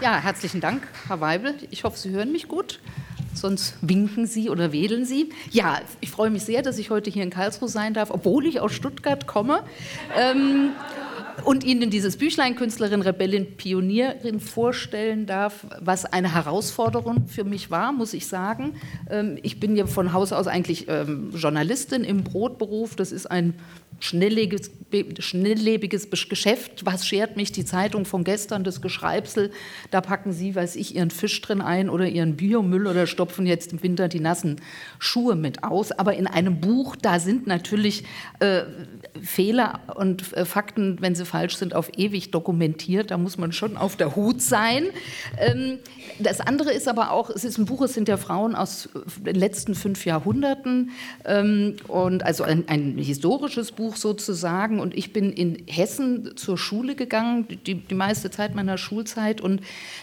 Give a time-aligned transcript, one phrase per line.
[0.00, 1.54] Ja, herzlichen Dank, Herr Weibel.
[1.70, 2.80] Ich hoffe, Sie hören mich gut.
[3.32, 5.30] Sonst winken Sie oder wedeln Sie.
[5.50, 8.60] Ja, ich freue mich sehr, dass ich heute hier in Karlsruhe sein darf, obwohl ich
[8.60, 9.62] aus Stuttgart komme.
[10.16, 10.70] Ähm,
[11.44, 17.92] und Ihnen dieses Büchlein Künstlerin, Rebellin, Pionierin vorstellen darf, was eine Herausforderung für mich war,
[17.92, 18.74] muss ich sagen.
[19.10, 22.96] Ähm, ich bin ja von Haus aus eigentlich ähm, Journalistin im Brotberuf.
[22.96, 23.54] Das ist ein
[24.00, 24.70] schnelllebiges,
[25.18, 26.84] schnelllebiges Geschäft.
[26.84, 29.50] Was schert mich die Zeitung von gestern, das Geschreibsel?
[29.90, 33.72] Da packen Sie, weiß ich, Ihren Fisch drin ein oder Ihren Biomüll oder stopfen jetzt
[33.72, 34.60] im Winter die nassen
[34.98, 35.92] Schuhe mit aus.
[35.92, 38.04] Aber in einem Buch, da sind natürlich
[38.40, 38.62] äh,
[39.22, 43.10] Fehler und äh, Fakten, wenn sie falsch sind, auf ewig dokumentiert.
[43.10, 44.84] Da muss man schon auf der Hut sein.
[45.36, 45.80] Ähm,
[46.20, 48.88] das andere ist aber auch, es ist ein Buch, es sind ja Frauen aus
[49.18, 50.90] den letzten fünf Jahrhunderten
[51.24, 54.78] ähm, und also ein, ein historisches Buch sozusagen.
[54.78, 59.40] Und ich bin in Hessen zur Schule gegangen, die, die meiste Zeit meiner Schulzeit.
[59.40, 59.60] Und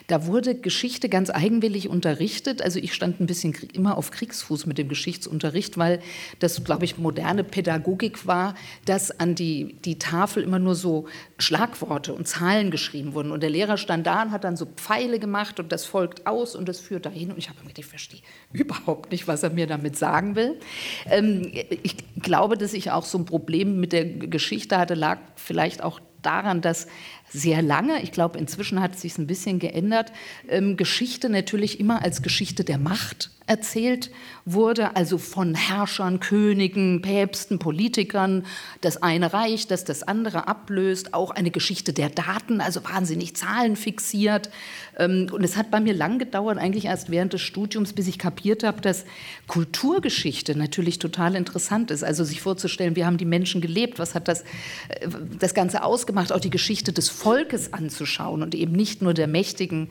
[0.08, 2.61] da wurde Geschichte ganz eigenwillig unterrichtet.
[2.61, 6.02] Also ich stand ein bisschen immer auf Kriegsfuß mit dem Geschichtsunterricht, weil
[6.39, 11.05] das, glaube ich, moderne Pädagogik war, dass an die, die Tafel immer nur so
[11.38, 13.31] Schlagworte und Zahlen geschrieben wurden.
[13.31, 16.55] Und der Lehrer stand da und hat dann so Pfeile gemacht und das folgt aus
[16.55, 17.31] und das führt dahin.
[17.31, 20.59] Und ich habe mir ich verstehe überhaupt nicht, was er mir damit sagen will.
[21.05, 21.52] Ähm,
[21.83, 25.99] ich glaube, dass ich auch so ein Problem mit der Geschichte hatte, lag vielleicht auch
[26.22, 26.88] daran, dass
[27.33, 30.11] sehr lange, ich glaube, inzwischen hat es sich ein bisschen geändert,
[30.49, 34.11] ähm, Geschichte natürlich immer als Geschichte der Macht erzählt
[34.45, 38.45] wurde, also von Herrschern, Königen, Päpsten, Politikern,
[38.79, 44.49] das eine Reich, das das andere ablöst, auch eine Geschichte der Daten, also wahnsinnig zahlenfixiert.
[44.97, 48.17] Ähm, und es hat bei mir lang gedauert, eigentlich erst während des Studiums, bis ich
[48.17, 49.03] kapiert habe, dass
[49.47, 52.03] Kulturgeschichte natürlich total interessant ist.
[52.03, 54.41] Also sich vorzustellen, wie haben die Menschen gelebt, was hat das,
[54.87, 55.07] äh,
[55.39, 59.89] das Ganze ausgemacht, auch die Geschichte des Volkes anzuschauen und eben nicht nur der Mächtigen.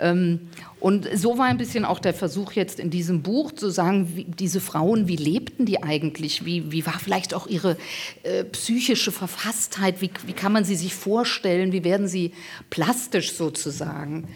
[0.00, 0.48] Ähm,
[0.82, 4.24] und so war ein bisschen auch der Versuch jetzt in diesem Buch zu sagen, wie,
[4.24, 6.44] diese Frauen, wie lebten die eigentlich?
[6.44, 7.76] Wie, wie war vielleicht auch ihre
[8.24, 10.00] äh, psychische Verfasstheit?
[10.00, 11.70] Wie, wie kann man sie sich vorstellen?
[11.70, 12.32] Wie werden sie
[12.68, 14.26] plastisch sozusagen?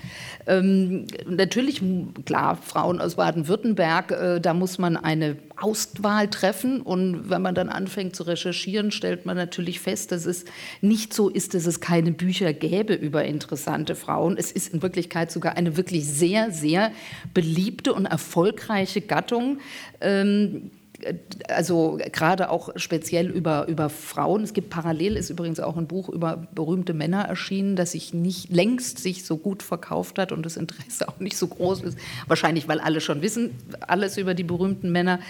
[0.47, 1.83] Ähm, natürlich,
[2.25, 6.81] klar, Frauen aus Baden-Württemberg, äh, da muss man eine Auswahl treffen.
[6.81, 10.45] Und wenn man dann anfängt zu recherchieren, stellt man natürlich fest, dass es
[10.81, 14.37] nicht so ist, dass es keine Bücher gäbe über interessante Frauen.
[14.39, 16.93] Es ist in Wirklichkeit sogar eine wirklich sehr, sehr
[17.35, 19.59] beliebte und erfolgreiche Gattung.
[20.01, 20.71] Ähm,
[21.49, 24.43] also gerade auch speziell über, über Frauen.
[24.43, 28.51] Es gibt parallel, ist übrigens auch ein Buch über berühmte Männer erschienen, das sich nicht
[28.51, 31.99] längst sich so gut verkauft hat und das Interesse auch nicht so groß ist.
[32.27, 35.21] Wahrscheinlich, weil alle schon wissen, alles über die berühmten Männer.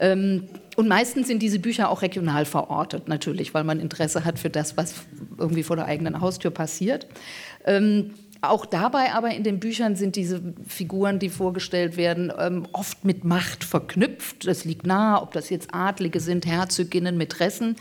[0.00, 0.44] Ähm,
[0.76, 4.76] und meistens sind diese Bücher auch regional verortet, natürlich, weil man Interesse hat für das,
[4.76, 4.94] was
[5.38, 7.06] irgendwie vor der eigenen Haustür passiert.
[7.64, 8.10] Ähm,
[8.50, 13.24] auch dabei aber in den Büchern sind diese Figuren, die vorgestellt werden, ähm, oft mit
[13.24, 14.46] Macht verknüpft.
[14.46, 17.76] Das liegt nahe, ob das jetzt Adlige sind, Herzoginnen, Mätressen.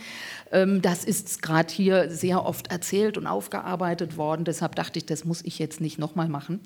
[0.51, 4.45] Ähm, das ist gerade hier sehr oft erzählt und aufgearbeitet worden.
[4.45, 6.61] Deshalb dachte ich, das muss ich jetzt nicht nochmal machen.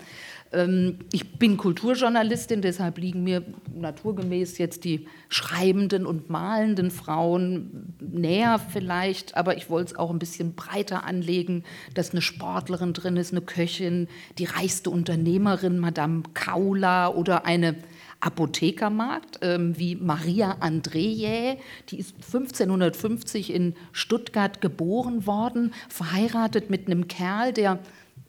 [0.51, 3.43] Ähm, ich bin Kulturjournalistin, deshalb liegen mir
[3.73, 10.19] naturgemäß jetzt die schreibenden und malenden Frauen näher vielleicht, aber ich wollte es auch ein
[10.19, 11.63] bisschen breiter anlegen,
[11.93, 17.75] dass eine Sportlerin drin ist, eine Köchin, die reichste Unternehmerin, Madame Kaula oder eine
[18.19, 21.57] Apothekermarkt, ähm, wie Maria Andreje,
[21.89, 27.79] die ist 1550 in Stuttgart geboren worden, verheiratet mit einem Kerl, der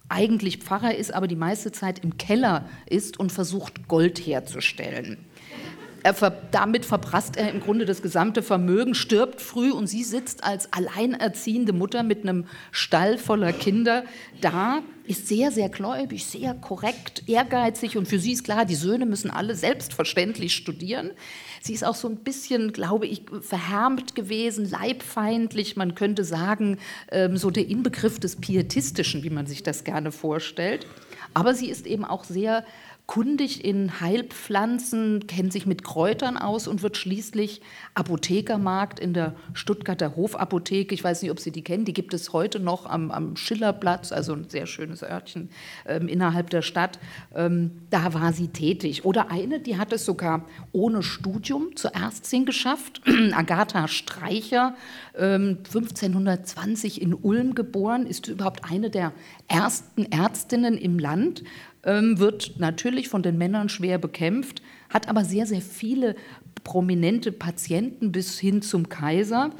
[0.08, 5.19] eigentlich Pfarrer ist, aber die meiste Zeit im Keller ist und versucht, Gold herzustellen.
[6.14, 10.72] Ver damit verprasst er im Grunde das gesamte Vermögen, stirbt früh und sie sitzt als
[10.72, 14.04] alleinerziehende Mutter mit einem Stall voller Kinder
[14.41, 19.06] da, ist sehr, sehr gläubig, sehr korrekt, ehrgeizig und für sie ist klar, die Söhne
[19.06, 21.10] müssen alle selbstverständlich studieren.
[21.60, 26.78] Sie ist auch so ein bisschen, glaube ich, verhärmt gewesen, leibfeindlich, man könnte sagen,
[27.10, 30.87] ähm, so der Inbegriff des Pietistischen, wie man sich das gerne vorstellt.
[31.34, 32.64] Aber sie ist eben auch sehr
[33.08, 37.62] kundig in Heilpflanzen, kennt sich mit Kräutern aus und wird schließlich
[37.94, 40.94] Apothekermarkt in der Stuttgarter Hofapotheke.
[40.94, 44.12] Ich weiß nicht, ob Sie die kennen, die gibt es heute noch am, am Schillerplatz,
[44.12, 45.49] also ein sehr schönes Örtchen
[45.87, 46.99] ähm, innerhalb der Stadt.
[47.34, 49.06] Ähm, da war sie tätig.
[49.06, 53.00] Oder eine, die hat es sogar ohne Studium zur Ärztin geschafft,
[53.32, 54.75] Agatha Streicher,
[55.16, 59.12] ähm, 1520 in Ulm geboren, ist überhaupt eine der
[59.49, 61.43] ersten Ärztinnen im Land
[61.88, 66.17] wird natürlich von den Männern schwer bekämpft, hat aber sehr, sehr viele
[66.64, 69.50] prominente Patienten bis hin zum Kaiser.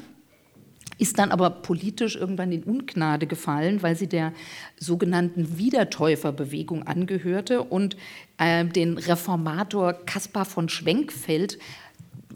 [0.97, 4.33] ist dann aber politisch irgendwann in Ungnade gefallen, weil sie der
[4.77, 7.95] sogenannten Wiedertäuferbewegung angehörte und
[8.37, 11.57] äh, den Reformator Caspar von Schwenkfeld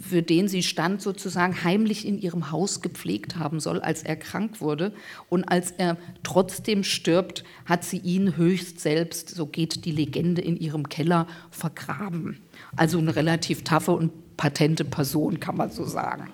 [0.07, 4.59] für den sie stand, sozusagen heimlich in ihrem Haus gepflegt haben soll, als er krank
[4.59, 4.93] wurde.
[5.29, 10.57] Und als er trotzdem stirbt, hat sie ihn höchst selbst, so geht die Legende, in
[10.57, 12.41] ihrem Keller vergraben.
[12.75, 16.29] Also eine relativ taffe und patente Person, kann man so sagen.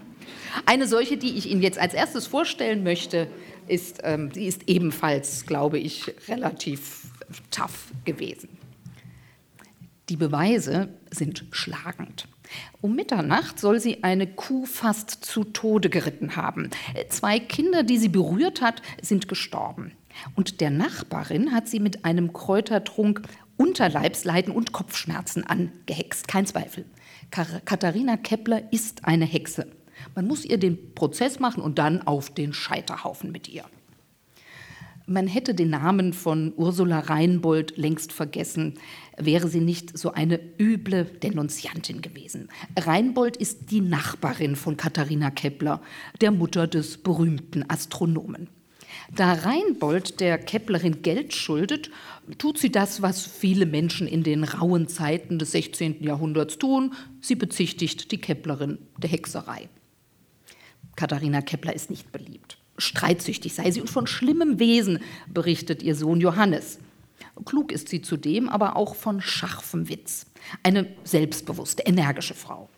[0.66, 3.28] Eine solche, die ich Ihnen jetzt als erstes vorstellen möchte,
[3.68, 7.08] ist, ähm, die ist ebenfalls, glaube ich, relativ
[7.52, 8.50] tough gewesen.
[10.10, 12.28] Die Beweise sind schlagend.
[12.82, 16.70] Um Mitternacht soll sie eine Kuh fast zu Tode geritten haben.
[17.10, 19.92] Zwei Kinder, die sie berührt hat, sind gestorben.
[20.36, 23.22] Und der Nachbarin hat sie mit einem Kräutertrunk
[23.58, 26.86] Unterleibsleiden und Kopfschmerzen angehext, kein Zweifel.
[27.30, 29.68] Katharina Kepler ist eine Hexe.
[30.16, 33.66] Man muss ihr den Prozess machen und dann auf den Scheiterhaufen mit ihr.
[35.06, 38.76] Man hätte den Namen von Ursula Reinbold längst vergessen,
[39.20, 42.50] wäre sie nicht so eine üble Denunziantin gewesen.
[42.78, 45.82] Reinbold ist die Nachbarin von Katharina Kepler,
[46.22, 48.50] der Mutter des berühmten Astronomen.
[49.16, 51.90] Da Reinbold der Keplerin Geld schuldet,
[52.38, 56.04] tut sie das, was viele Menschen in den rauen Zeiten des 16.
[56.04, 56.94] Jahrhunderts tun.
[57.22, 59.70] Sie bezichtigt die Keplerin der Hexerei.
[60.96, 62.58] Katharina Kepler ist nicht beliebt.
[62.78, 66.80] Streitsüchtig sei sie und von schlimmem Wesen, berichtet ihr Sohn Johannes.
[67.46, 70.26] Klug ist sie zudem, aber auch von scharfem Witz.
[70.64, 72.70] Eine selbstbewusste, energische Frau.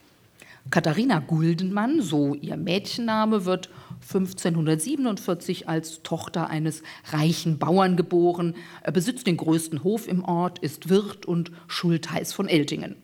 [0.69, 3.69] Katharina Guldenmann, so ihr Mädchenname, wird
[4.01, 8.55] 1547 als Tochter eines reichen Bauern geboren.
[8.83, 12.95] Er besitzt den größten Hof im Ort, ist Wirt und Schultheiß von Eltingen.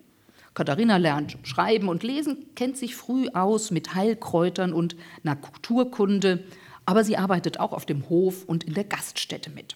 [0.54, 6.44] Katharina lernt Schreiben und Lesen, kennt sich früh aus mit Heilkräutern und Naturkunde,
[6.86, 9.76] aber sie arbeitet auch auf dem Hof und in der Gaststätte mit.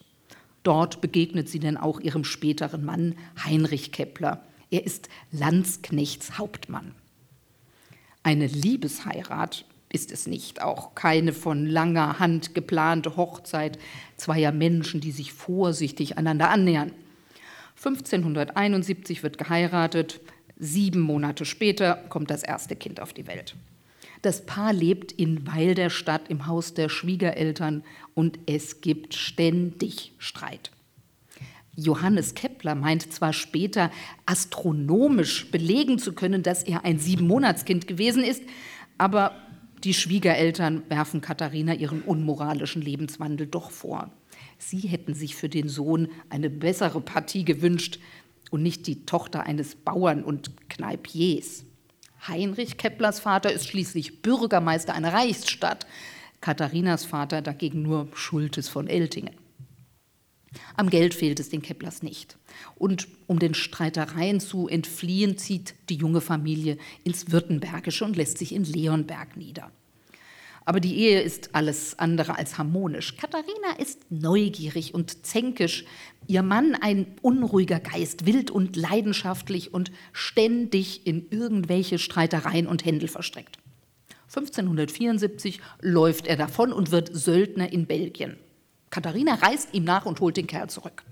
[0.63, 4.43] Dort begegnet sie dann auch ihrem späteren Mann Heinrich Kepler.
[4.69, 6.93] Er ist Landsknechtshauptmann.
[8.23, 13.77] Eine Liebesheirat ist es nicht, auch keine von langer Hand geplante Hochzeit
[14.15, 16.91] zweier Menschen, die sich vorsichtig einander annähern.
[17.75, 20.21] 1571 wird geheiratet,
[20.57, 23.55] sieben Monate später kommt das erste Kind auf die Welt.
[24.21, 27.83] Das Paar lebt in Weil der Stadt im Haus der Schwiegereltern
[28.13, 30.71] und es gibt ständig Streit.
[31.75, 33.91] Johannes Kepler meint zwar später
[34.25, 38.43] astronomisch belegen zu können, dass er ein Siebenmonatskind gewesen ist,
[38.97, 39.35] aber
[39.83, 44.11] die Schwiegereltern werfen Katharina ihren unmoralischen Lebenswandel doch vor.
[44.59, 47.97] Sie hätten sich für den Sohn eine bessere Partie gewünscht
[48.51, 51.65] und nicht die Tochter eines Bauern und Kneipiers.
[52.27, 55.87] Heinrich Keplers Vater ist schließlich Bürgermeister einer Reichsstadt,
[56.39, 59.35] Katharinas Vater dagegen nur Schultes von Eltingen.
[60.75, 62.37] Am Geld fehlt es den Keplers nicht.
[62.75, 68.53] Und um den Streitereien zu entfliehen, zieht die junge Familie ins Württembergische und lässt sich
[68.53, 69.71] in Leonberg nieder.
[70.63, 73.17] Aber die Ehe ist alles andere als harmonisch.
[73.17, 75.85] Katharina ist neugierig und zänkisch,
[76.27, 83.07] ihr Mann ein unruhiger Geist, wild und leidenschaftlich und ständig in irgendwelche Streitereien und Händel
[83.07, 83.57] verstrickt.
[84.27, 88.37] 1574 läuft er davon und wird Söldner in Belgien.
[88.89, 91.03] Katharina reist ihm nach und holt den Kerl zurück.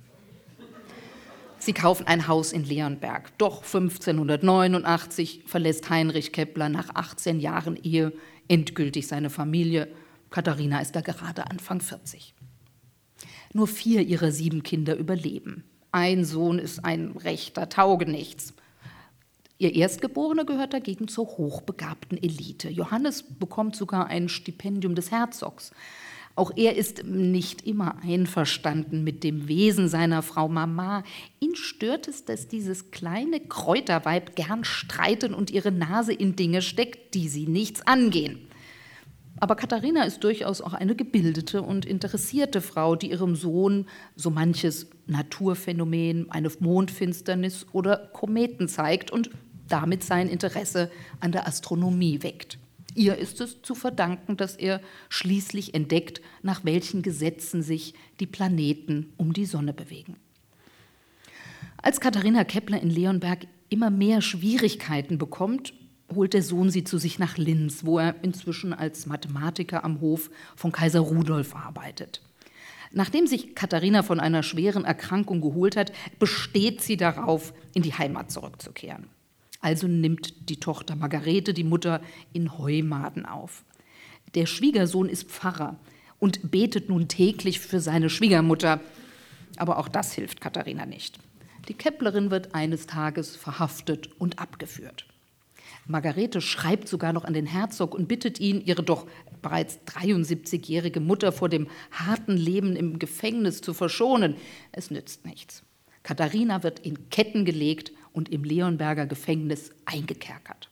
[1.57, 3.37] Sie kaufen ein Haus in Leonberg.
[3.37, 8.13] Doch 1589 verlässt Heinrich Kepler nach 18 Jahren Ehe
[8.49, 9.87] endgültig seine Familie.
[10.29, 12.33] Katharina ist da gerade Anfang 40.
[13.53, 15.63] Nur vier ihrer sieben Kinder überleben.
[15.91, 18.53] Ein Sohn ist ein rechter Taugenichts.
[19.57, 22.69] Ihr Erstgeborener gehört dagegen zur hochbegabten Elite.
[22.69, 25.71] Johannes bekommt sogar ein Stipendium des Herzogs.
[26.39, 31.03] Auch er ist nicht immer einverstanden mit dem Wesen seiner Frau Mama.
[31.41, 37.13] Ihn stört es, dass dieses kleine Kräuterweib gern streiten und ihre Nase in Dinge steckt,
[37.13, 38.47] die sie nichts angehen.
[39.41, 44.87] Aber Katharina ist durchaus auch eine gebildete und interessierte Frau, die ihrem Sohn so manches
[45.07, 49.29] Naturphänomen, eine Mondfinsternis oder Kometen zeigt und
[49.67, 52.59] damit sein Interesse an der Astronomie weckt.
[52.99, 59.13] Ihr ist es zu verdanken, dass er schließlich entdeckt, nach welchen Gesetzen sich die Planeten
[59.15, 60.17] um die Sonne bewegen.
[61.81, 65.73] Als Katharina Kepler in Leonberg immer mehr Schwierigkeiten bekommt,
[66.13, 70.29] holt der Sohn sie zu sich nach Linz, wo er inzwischen als Mathematiker am Hof
[70.57, 72.21] von Kaiser Rudolf arbeitet.
[72.91, 78.29] Nachdem sich Katharina von einer schweren Erkrankung geholt hat, besteht sie darauf, in die Heimat
[78.29, 79.07] zurückzukehren.
[79.61, 82.01] Also nimmt die Tochter Margarete die Mutter
[82.33, 83.63] in Heumaden auf.
[84.35, 85.77] Der Schwiegersohn ist Pfarrer
[86.19, 88.79] und betet nun täglich für seine Schwiegermutter.
[89.57, 91.19] Aber auch das hilft Katharina nicht.
[91.67, 95.05] Die Keplerin wird eines Tages verhaftet und abgeführt.
[95.87, 99.07] Margarete schreibt sogar noch an den Herzog und bittet ihn, ihre doch
[99.41, 104.35] bereits 73-jährige Mutter vor dem harten Leben im Gefängnis zu verschonen.
[104.71, 105.63] Es nützt nichts.
[106.03, 110.69] Katharina wird in Ketten gelegt und im Leonberger Gefängnis eingekerkert.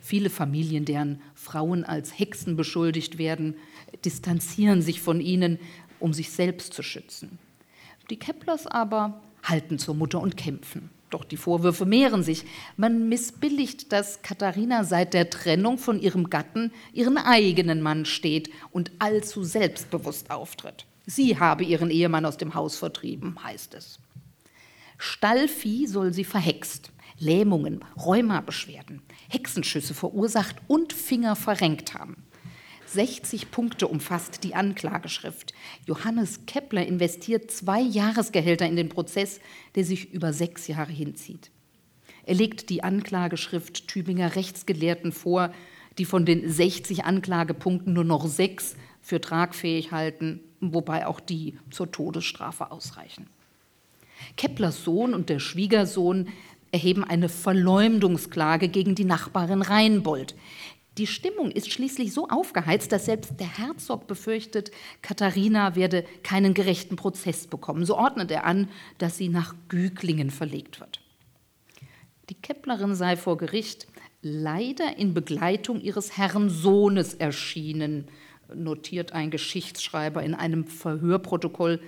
[0.00, 3.54] Viele Familien, deren Frauen als Hexen beschuldigt werden,
[4.04, 5.60] distanzieren sich von ihnen,
[6.00, 7.38] um sich selbst zu schützen.
[8.10, 10.90] Die Keplers aber halten zur Mutter und kämpfen.
[11.10, 12.44] Doch die Vorwürfe mehren sich.
[12.76, 18.90] Man missbilligt, dass Katharina seit der Trennung von ihrem Gatten ihren eigenen Mann steht und
[18.98, 20.84] allzu selbstbewusst auftritt.
[21.06, 24.00] Sie habe ihren Ehemann aus dem Haus vertrieben, heißt es.
[24.98, 32.24] Stallvieh soll sie verhext, Lähmungen, Rheumabeschwerden, Hexenschüsse verursacht und Finger verrenkt haben.
[32.86, 35.52] 60 Punkte umfasst die Anklageschrift.
[35.86, 39.40] Johannes Kepler investiert zwei Jahresgehälter in den Prozess,
[39.74, 41.50] der sich über sechs Jahre hinzieht.
[42.24, 45.52] Er legt die Anklageschrift Tübinger Rechtsgelehrten vor,
[45.98, 51.90] die von den 60 Anklagepunkten nur noch sechs für tragfähig halten, wobei auch die zur
[51.90, 53.28] Todesstrafe ausreichen.
[54.36, 56.28] Keplers Sohn und der Schwiegersohn
[56.70, 60.34] erheben eine Verleumdungsklage gegen die Nachbarin Reinbold.
[60.98, 66.96] Die Stimmung ist schließlich so aufgeheizt, dass selbst der Herzog befürchtet, Katharina werde keinen gerechten
[66.96, 67.84] Prozess bekommen.
[67.84, 71.00] So ordnet er an, dass sie nach Güglingen verlegt wird.
[72.28, 73.86] Die Keplerin sei vor Gericht
[74.22, 78.08] leider in Begleitung ihres Herrn Sohnes erschienen,
[78.52, 81.80] notiert ein Geschichtsschreiber in einem Verhörprotokoll.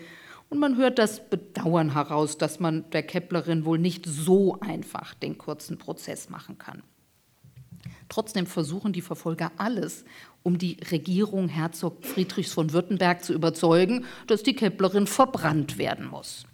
[0.50, 5.38] Und man hört das Bedauern heraus, dass man der Keplerin wohl nicht so einfach den
[5.38, 6.82] kurzen Prozess machen kann.
[8.08, 10.04] Trotzdem versuchen die Verfolger alles,
[10.42, 16.44] um die Regierung Herzog Friedrichs von Württemberg zu überzeugen, dass die Keplerin verbrannt werden muss.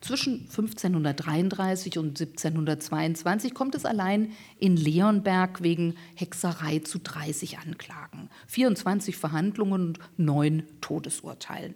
[0.00, 9.16] Zwischen 1533 und 1722 kommt es allein in Leonberg wegen Hexerei zu 30 Anklagen, 24
[9.16, 11.74] Verhandlungen und neun Todesurteilen.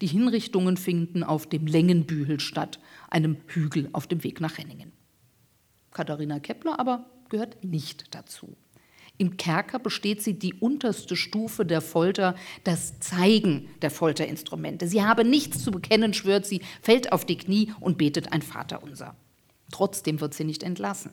[0.00, 2.78] Die Hinrichtungen finden auf dem Längenbühel statt,
[3.10, 4.92] einem Hügel auf dem Weg nach Henningen.
[5.92, 8.56] Katharina Kepler aber gehört nicht dazu.
[9.18, 14.86] Im Kerker besteht sie die unterste Stufe der Folter, das Zeigen der Folterinstrumente.
[14.86, 19.16] Sie habe nichts zu bekennen, schwört sie, fällt auf die Knie und betet ein Vaterunser.
[19.72, 21.12] Trotzdem wird sie nicht entlassen.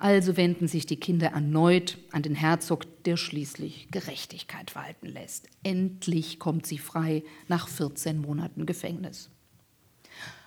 [0.00, 5.48] Also wenden sich die Kinder erneut an den Herzog, der schließlich Gerechtigkeit walten lässt.
[5.64, 9.28] Endlich kommt sie frei nach 14 Monaten Gefängnis.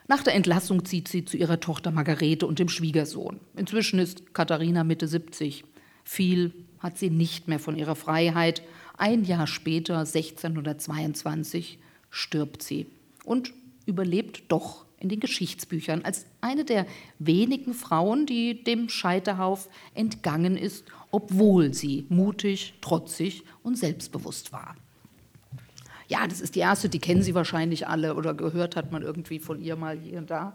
[0.08, 3.40] Nach der Entlassung zieht sie zu ihrer Tochter Margarete und dem Schwiegersohn.
[3.56, 5.66] Inzwischen ist Katharina Mitte 70.
[6.04, 8.62] Viel hat sie nicht mehr von ihrer Freiheit.
[8.98, 11.78] Ein Jahr später, 1622,
[12.10, 12.88] stirbt sie
[13.26, 13.54] und
[13.86, 16.86] überlebt doch in den Geschichtsbüchern als eine der
[17.20, 24.76] wenigen Frauen, die dem Scheiterhauf entgangen ist, obwohl sie mutig, trotzig und selbstbewusst war
[26.12, 29.40] ja, das ist die erste, die kennen Sie wahrscheinlich alle oder gehört hat man irgendwie
[29.40, 30.54] von ihr mal hier und da.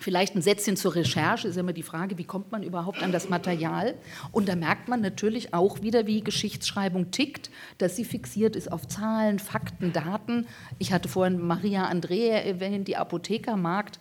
[0.00, 3.30] Vielleicht ein Sätzchen zur Recherche ist immer die Frage, wie kommt man überhaupt an das
[3.30, 3.94] Material?
[4.30, 8.86] Und da merkt man natürlich auch wieder, wie Geschichtsschreibung tickt, dass sie fixiert ist auf
[8.86, 10.46] Zahlen, Fakten, Daten.
[10.78, 13.98] Ich hatte vorhin Maria Andrea erwähnt, die Apothekermarkt.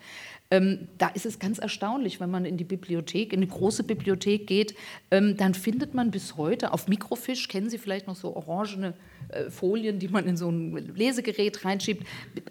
[0.52, 4.46] Ähm, da ist es ganz erstaunlich, wenn man in die Bibliothek, in eine große Bibliothek
[4.46, 4.76] geht,
[5.10, 8.94] ähm, dann findet man bis heute auf Mikrofisch, kennen Sie vielleicht noch so orangene
[9.30, 12.06] äh, Folien, die man in so ein Lesegerät reinschiebt,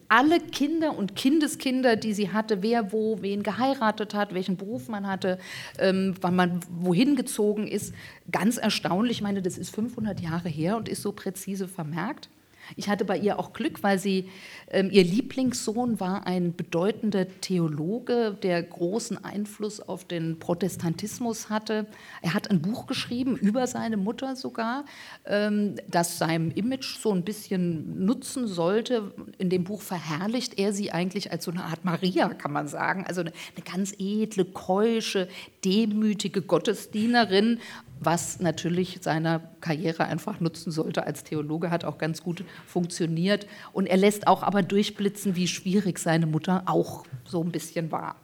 [0.09, 5.07] alle Kinder und Kindeskinder, die sie hatte, wer wo wen geheiratet hat, welchen Beruf man
[5.07, 5.39] hatte,
[5.79, 7.95] ähm, wann man wohin gezogen ist,
[8.33, 9.19] ganz erstaunlich.
[9.19, 12.29] Ich meine, das ist 500 Jahre her und ist so präzise vermerkt.
[12.77, 14.31] Ich hatte bei ihr auch Glück, weil sie,
[14.71, 21.87] ähm, ihr Lieblingssohn war ein bedeutender Theologe, der großen Einfluss auf den Protestantismus hatte.
[22.23, 24.85] Er hat ein Buch geschrieben über seine Mutter sogar,
[25.25, 29.15] ähm, das seinem Image so ein bisschen nutzen sollte.
[29.39, 33.05] In dem Buch verherrlicht er sie eigentlich als so eine Art Maria, kann man sagen.
[33.07, 35.29] Also eine, eine ganz edle, keusche,
[35.65, 37.61] demütige Gottesdienerin,
[38.05, 43.47] was natürlich seiner Karriere einfach nutzen sollte als Theologe, hat auch ganz gut funktioniert.
[43.73, 48.17] Und er lässt auch aber durchblitzen, wie schwierig seine Mutter auch so ein bisschen war.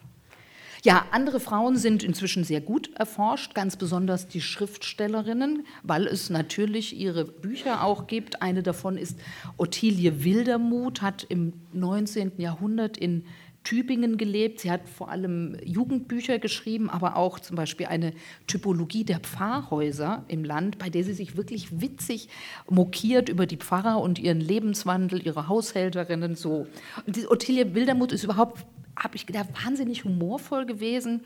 [0.82, 6.96] Ja, andere Frauen sind inzwischen sehr gut erforscht, ganz besonders die Schriftstellerinnen, weil es natürlich
[6.96, 8.40] ihre Bücher auch gibt.
[8.40, 9.18] Eine davon ist
[9.58, 12.32] Ottilie Wildermuth, hat im 19.
[12.38, 13.26] Jahrhundert in
[13.64, 14.60] Tübingen gelebt.
[14.60, 18.12] Sie hat vor allem Jugendbücher geschrieben, aber auch zum Beispiel eine
[18.46, 22.28] Typologie der Pfarrhäuser im Land, bei der sie sich wirklich witzig
[22.68, 26.66] mokiert über die Pfarrer und ihren Lebenswandel, ihre Haushälterinnen so.
[27.06, 28.64] Und die Ottilie Wildermuth ist überhaupt
[29.00, 31.22] habe ich gedacht, wahnsinnig humorvoll gewesen,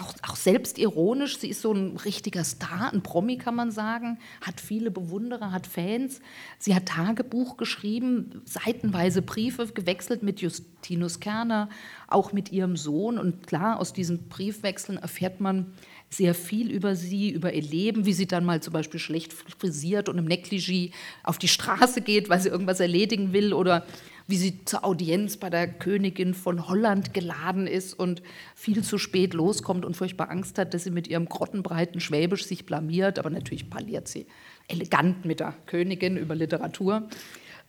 [0.00, 1.38] auch, auch selbstironisch.
[1.38, 5.66] Sie ist so ein richtiger Star, ein Promi kann man sagen, hat viele Bewunderer, hat
[5.66, 6.20] Fans.
[6.58, 11.68] Sie hat Tagebuch geschrieben, seitenweise Briefe gewechselt mit Justinus Kerner,
[12.06, 13.18] auch mit ihrem Sohn.
[13.18, 15.72] Und klar, aus diesen Briefwechseln erfährt man
[16.08, 20.08] sehr viel über sie, über ihr Leben, wie sie dann mal zum Beispiel schlecht frisiert
[20.08, 20.92] und im Negligé
[21.24, 23.84] auf die Straße geht, weil sie irgendwas erledigen will oder
[24.26, 28.22] wie sie zur Audienz bei der Königin von Holland geladen ist und
[28.54, 32.66] viel zu spät loskommt und furchtbar Angst hat, dass sie mit ihrem grottenbreiten Schwäbisch sich
[32.66, 34.26] blamiert, aber natürlich parliert sie
[34.68, 37.08] elegant mit der Königin über Literatur.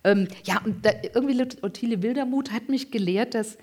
[0.04, 3.58] Ähm, ja, und da, irgendwie Ottilie Wildermuth hat mich gelehrt, dass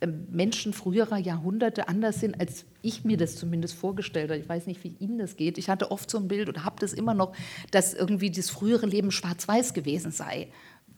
[0.00, 4.40] ähm, Menschen früherer Jahrhunderte anders sind, als ich mir das zumindest vorgestellt habe.
[4.40, 5.58] Ich weiß nicht, wie Ihnen das geht.
[5.58, 7.34] Ich hatte oft so ein Bild oder habe das immer noch,
[7.70, 10.48] dass irgendwie das frühere Leben schwarz-weiß gewesen sei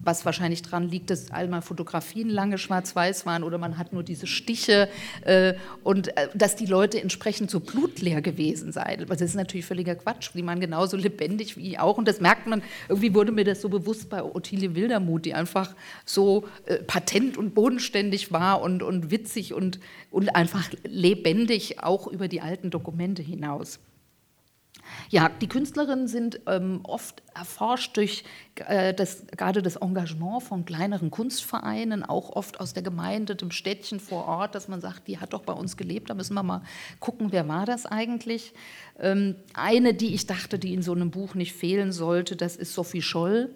[0.00, 4.26] was wahrscheinlich daran liegt, dass meine Fotografien lange schwarz-weiß waren oder man hat nur diese
[4.26, 4.88] Stiche
[5.24, 9.06] äh, und äh, dass die Leute entsprechend so blutleer gewesen seien.
[9.06, 10.30] Das ist natürlich völliger Quatsch.
[10.34, 13.60] Die waren genauso lebendig wie ich auch und das merkt man, irgendwie wurde mir das
[13.60, 15.74] so bewusst bei Ottilie Wildermuth, die einfach
[16.04, 22.28] so äh, patent und bodenständig war und, und witzig und, und einfach lebendig auch über
[22.28, 23.80] die alten Dokumente hinaus.
[25.10, 28.24] Ja, die Künstlerinnen sind ähm, oft erforscht durch
[28.56, 34.00] äh, das, gerade das Engagement von kleineren Kunstvereinen, auch oft aus der Gemeinde, dem Städtchen
[34.00, 36.62] vor Ort, dass man sagt, die hat doch bei uns gelebt, da müssen wir mal
[37.00, 38.52] gucken, wer war das eigentlich.
[38.98, 42.74] Ähm, eine, die ich dachte, die in so einem Buch nicht fehlen sollte, das ist
[42.74, 43.54] Sophie Scholl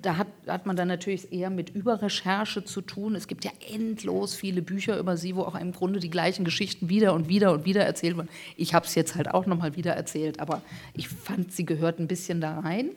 [0.00, 3.14] da hat, hat, man dann natürlich eher mit Überrecherche zu tun.
[3.14, 6.88] Es gibt ja endlos viele Bücher über sie, wo auch im Grunde die gleichen Geschichten
[6.88, 8.28] wieder und wieder und wieder erzählt werden.
[8.56, 10.62] Ich habe es jetzt halt auch nochmal wieder erzählt, aber
[10.94, 12.90] ich fand, sie gehört ein bisschen da rein.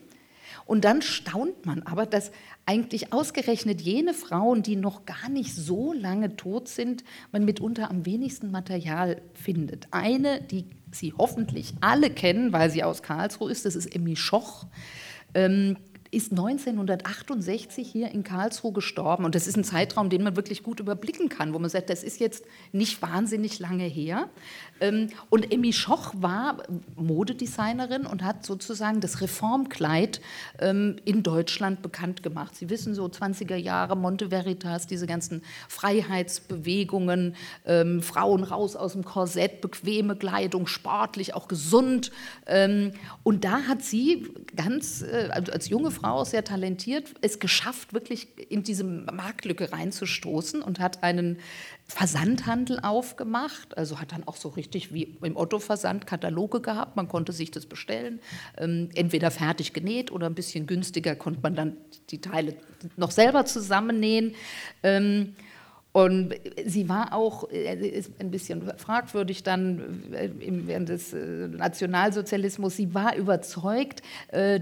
[0.66, 2.32] Und dann staunt man aber, dass
[2.66, 8.06] eigentlich ausgerechnet jene Frauen, die noch gar nicht so lange tot sind, man mitunter am
[8.06, 9.88] wenigsten Material findet.
[9.92, 10.66] Eine, die
[10.96, 14.66] Sie hoffentlich alle kennen, weil sie aus Karlsruhe ist, das ist Emmy Schoch.
[15.34, 15.78] Ähm,
[16.12, 19.26] ist 1968 hier in Karlsruhe gestorben.
[19.26, 22.04] Und das ist ein Zeitraum, den man wirklich gut überblicken kann, wo man sagt, das
[22.04, 24.30] ist jetzt nicht wahnsinnig lange her.
[24.80, 26.64] Ähm, und Emmy Schoch war
[26.96, 30.22] Modedesignerin und hat sozusagen das Reformkleid
[30.60, 32.56] ähm, in Deutschland bekannt gemacht.
[32.56, 39.04] Sie wissen so 20er Jahre, Monte Veritas, diese ganzen Freiheitsbewegungen, ähm, Frauen raus aus dem
[39.04, 42.12] Korsett, bequeme Kleidung, sportlich, auch gesund.
[43.24, 48.64] Und da hat sie ganz, äh, als junge Frau, sehr talentiert, es geschafft, wirklich in
[48.64, 51.40] diese Marktlücke reinzustoßen und hat einen
[51.88, 57.32] Versandhandel aufgemacht, also hat dann auch so richtig wie im Otto-Versand Kataloge gehabt, man konnte
[57.32, 58.20] sich das bestellen,
[58.58, 61.78] ähm, entweder fertig genäht oder ein bisschen günstiger konnte man dann
[62.10, 62.56] die Teile
[62.98, 64.36] noch selber zusammennähen.
[64.84, 65.36] Ähm,
[65.96, 66.34] und
[66.66, 72.76] sie war auch äh, ist ein bisschen fragwürdig dann äh, während des äh, Nationalsozialismus.
[72.76, 74.02] Sie war überzeugt,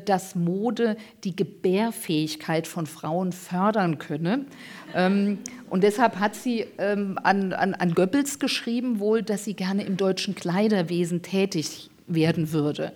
[0.06, 4.46] dass Mode die Gebärfähigkeit von Frauen fördern könne.
[4.94, 5.40] Ähm,
[5.72, 9.98] und deshalb hat sie ähm, an, an, an Goebbels geschrieben, wohl, dass sie gerne im
[9.98, 12.92] deutschen Kleiderwesen tätig werden würde.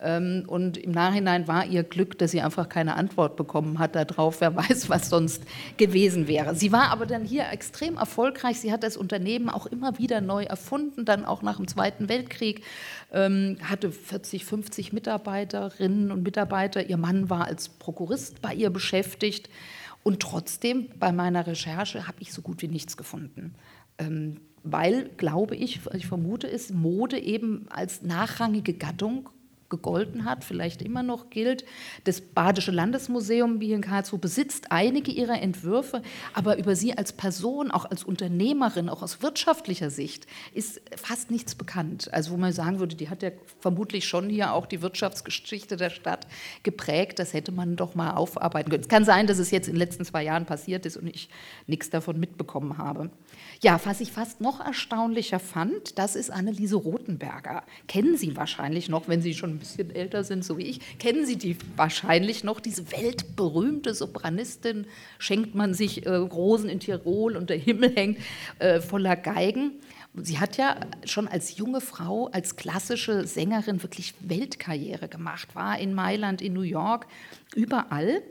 [0.00, 4.40] Ähm, und im Nachhinein war ihr Glück, dass sie einfach keine Antwort bekommen hat darauf.
[4.40, 5.42] Wer weiß, was sonst
[5.76, 6.54] gewesen wäre.
[6.54, 8.60] Sie war aber dann hier extrem erfolgreich.
[8.60, 12.62] Sie hat das Unternehmen auch immer wieder neu erfunden, dann auch nach dem Zweiten Weltkrieg.
[13.12, 16.88] Ähm, hatte 40, 50 Mitarbeiterinnen und Mitarbeiter.
[16.88, 19.48] Ihr Mann war als Prokurist bei ihr beschäftigt.
[20.04, 23.54] Und trotzdem, bei meiner Recherche, habe ich so gut wie nichts gefunden.
[23.98, 29.30] Ähm, weil, glaube ich, ich vermute es, Mode eben als nachrangige Gattung
[29.70, 31.64] gegolten hat, vielleicht immer noch gilt.
[32.04, 36.02] Das Badische Landesmuseum hier in Karlsruhe besitzt einige ihrer Entwürfe,
[36.34, 41.54] aber über sie als Person, auch als Unternehmerin, auch aus wirtschaftlicher Sicht, ist fast nichts
[41.54, 42.12] bekannt.
[42.12, 45.90] Also wo man sagen würde, die hat ja vermutlich schon hier auch die Wirtschaftsgeschichte der
[45.90, 46.26] Stadt
[46.62, 47.18] geprägt.
[47.18, 48.82] Das hätte man doch mal aufarbeiten können.
[48.82, 51.28] Es kann sein, dass es jetzt in den letzten zwei Jahren passiert ist und ich
[51.66, 53.10] nichts davon mitbekommen habe.
[53.60, 57.64] Ja, was ich fast noch erstaunlicher fand, das ist Anneliese Rothenberger.
[57.86, 61.26] Kennen Sie wahrscheinlich noch, wenn Sie schon ein bisschen älter sind, so wie ich, kennen
[61.26, 64.86] Sie die wahrscheinlich noch, diese weltberühmte Sopranistin,
[65.18, 68.18] schenkt man sich äh, Rosen in Tirol und der Himmel hängt
[68.60, 69.72] äh, voller Geigen.
[70.14, 75.94] Sie hat ja schon als junge Frau, als klassische Sängerin wirklich Weltkarriere gemacht, war in
[75.94, 77.06] Mailand, in New York,
[77.54, 78.22] überall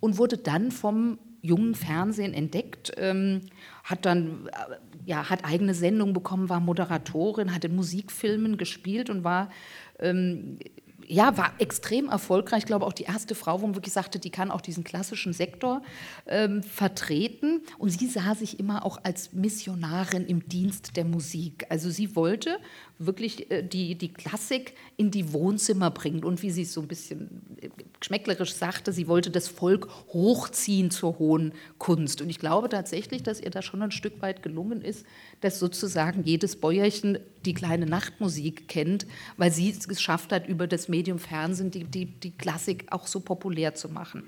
[0.00, 3.40] und wurde dann vom jungen Fernsehen entdeckt, ähm,
[3.82, 9.24] hat dann äh, ja, hat eigene Sendungen bekommen, war Moderatorin, hat in Musikfilmen gespielt und
[9.24, 9.50] war
[9.98, 10.58] ähm,
[11.06, 12.60] ja, war extrem erfolgreich.
[12.60, 15.32] Ich glaube auch die erste Frau, wo man wirklich sagte, die kann auch diesen klassischen
[15.32, 15.82] Sektor
[16.26, 17.60] ähm, vertreten.
[17.78, 21.66] Und sie sah sich immer auch als Missionarin im Dienst der Musik.
[21.68, 22.58] Also sie wollte
[22.98, 26.24] wirklich äh, die, die Klassik in die Wohnzimmer bringen.
[26.24, 27.68] Und wie sie es so ein bisschen äh,
[28.02, 32.20] geschmäcklerisch sagte, sie wollte das Volk hochziehen zur hohen Kunst.
[32.20, 35.06] Und ich glaube tatsächlich, dass ihr da schon ein Stück weit gelungen ist,
[35.40, 40.88] dass sozusagen jedes Bäuerchen die kleine Nachtmusik kennt, weil sie es geschafft hat, über das
[40.88, 44.24] Medium Fernsehen die, die, die Klassik auch so populär zu machen.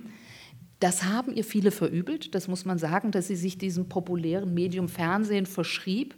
[0.79, 4.89] Das haben ihr viele verübelt, das muss man sagen, dass sie sich diesem populären Medium
[4.89, 6.15] Fernsehen verschrieb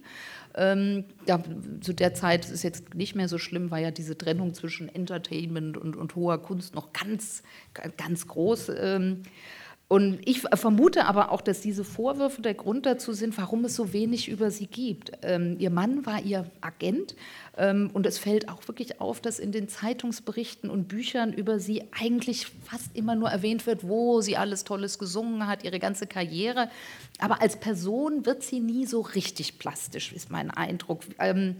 [0.57, 1.39] ähm, ja,
[1.81, 4.89] zu der Zeit ist es jetzt nicht mehr so schlimm, war ja diese Trennung zwischen
[4.89, 7.43] Entertainment und, und hoher Kunst noch ganz,
[7.95, 8.71] ganz groß.
[8.77, 9.23] Ähm,
[9.89, 13.93] und ich vermute aber auch, dass diese Vorwürfe der Grund dazu sind, warum es so
[13.93, 15.13] wenig über sie gibt.
[15.21, 17.15] Ähm, ihr Mann war ihr Agent
[17.55, 21.85] ähm, und es fällt auch wirklich auf, dass in den Zeitungsberichten und Büchern über sie
[21.97, 26.69] eigentlich fast immer nur erwähnt wird, wo sie alles Tolles gesungen hat, ihre ganze Karriere.
[27.19, 31.03] Aber als Person wird sie nie so richtig plastisch, ist mein Eindruck.
[31.17, 31.55] Ähm,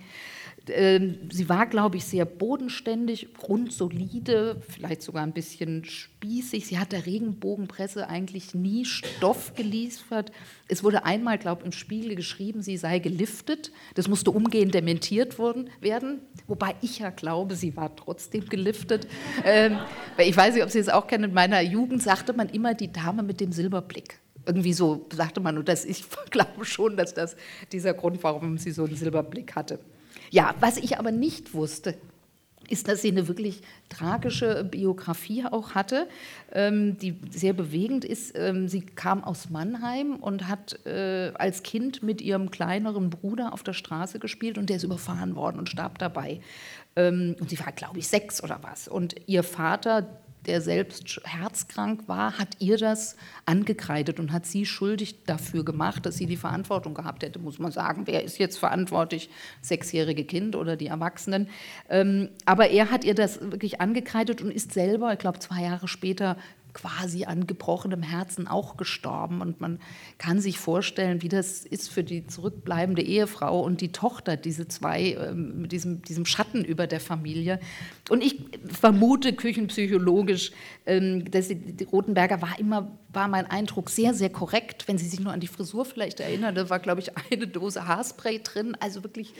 [0.67, 6.67] sie war, glaube ich, sehr bodenständig, grundsolide, vielleicht sogar ein bisschen spießig.
[6.67, 10.32] Sie hat der Regenbogenpresse eigentlich nie Stoff geliefert.
[10.67, 13.71] Es wurde einmal, glaube ich, im Spiegel geschrieben, sie sei geliftet.
[13.95, 16.19] Das musste umgehend dementiert worden, werden.
[16.47, 19.08] Wobei ich ja glaube, sie war trotzdem geliftet.
[19.45, 19.77] Ähm,
[20.17, 21.25] ich weiß nicht, ob Sie es auch kennen.
[21.25, 25.58] In meiner Jugend sagte man immer die Dame mit dem Silberblick irgendwie so sagte man,
[25.58, 27.36] und das, ich glaube schon, dass das
[27.71, 29.80] dieser Grund, warum sie so einen Silberblick hatte.
[30.29, 31.95] Ja, was ich aber nicht wusste,
[32.69, 36.07] ist, dass sie eine wirklich tragische Biografie auch hatte,
[36.51, 38.33] ähm, die sehr bewegend ist.
[38.35, 43.63] Ähm, sie kam aus Mannheim und hat äh, als Kind mit ihrem kleineren Bruder auf
[43.63, 46.41] der Straße gespielt und der ist überfahren worden und starb dabei.
[46.95, 48.87] Ähm, und sie war, glaube ich, sechs oder was.
[48.87, 50.07] Und ihr Vater,
[50.45, 56.15] der selbst herzkrank war, hat ihr das angekreidet und hat sie schuldig dafür gemacht, dass
[56.15, 58.04] sie die Verantwortung gehabt hätte, muss man sagen.
[58.06, 59.30] Wer ist jetzt verantwortlich?
[59.62, 61.50] Sechsjährige Kind oder die Erwachsenen?
[61.89, 65.88] Ähm, aber er hat ihr das wirklich angekreidet und ist selber, ich glaube, zwei Jahre
[65.88, 66.38] später
[66.77, 69.41] quasi an gebrochenem Herzen auch gestorben.
[69.41, 69.79] Und man
[70.19, 75.13] kann sich vorstellen, wie das ist für die zurückbleibende Ehefrau und die Tochter, diese zwei,
[75.13, 77.59] ähm, mit diesem, diesem Schatten über der Familie.
[78.09, 80.51] Und ich vermute küchenpsychologisch,
[80.85, 84.87] ähm, dass die Rotenberger war immer, war mein Eindruck, sehr, sehr korrekt.
[84.87, 87.87] Wenn Sie sich nur an die Frisur vielleicht erinnern, da war, glaube ich, eine Dose
[87.87, 88.77] Haarspray drin.
[88.79, 89.33] Also wirklich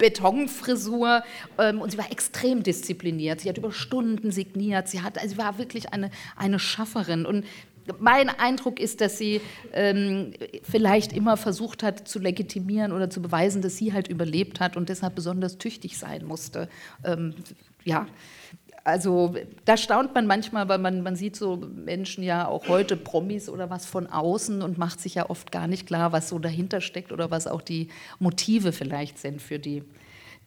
[0.00, 1.22] Betonfrisur
[1.58, 3.42] ähm, und sie war extrem diszipliniert.
[3.42, 4.88] Sie hat über Stunden signiert.
[4.88, 7.26] Sie, hat, also sie war wirklich eine, eine Schafferin.
[7.26, 7.44] Und
[7.98, 9.40] mein Eindruck ist, dass sie
[9.72, 10.32] ähm,
[10.62, 14.88] vielleicht immer versucht hat zu legitimieren oder zu beweisen, dass sie halt überlebt hat und
[14.88, 16.68] deshalb besonders tüchtig sein musste.
[17.04, 17.34] Ähm,
[17.84, 18.06] ja,
[18.84, 23.48] also da staunt man manchmal, weil man, man sieht so Menschen ja auch heute, Promis
[23.48, 26.80] oder was von außen und macht sich ja oft gar nicht klar, was so dahinter
[26.80, 27.88] steckt oder was auch die
[28.18, 29.84] Motive vielleicht sind für die,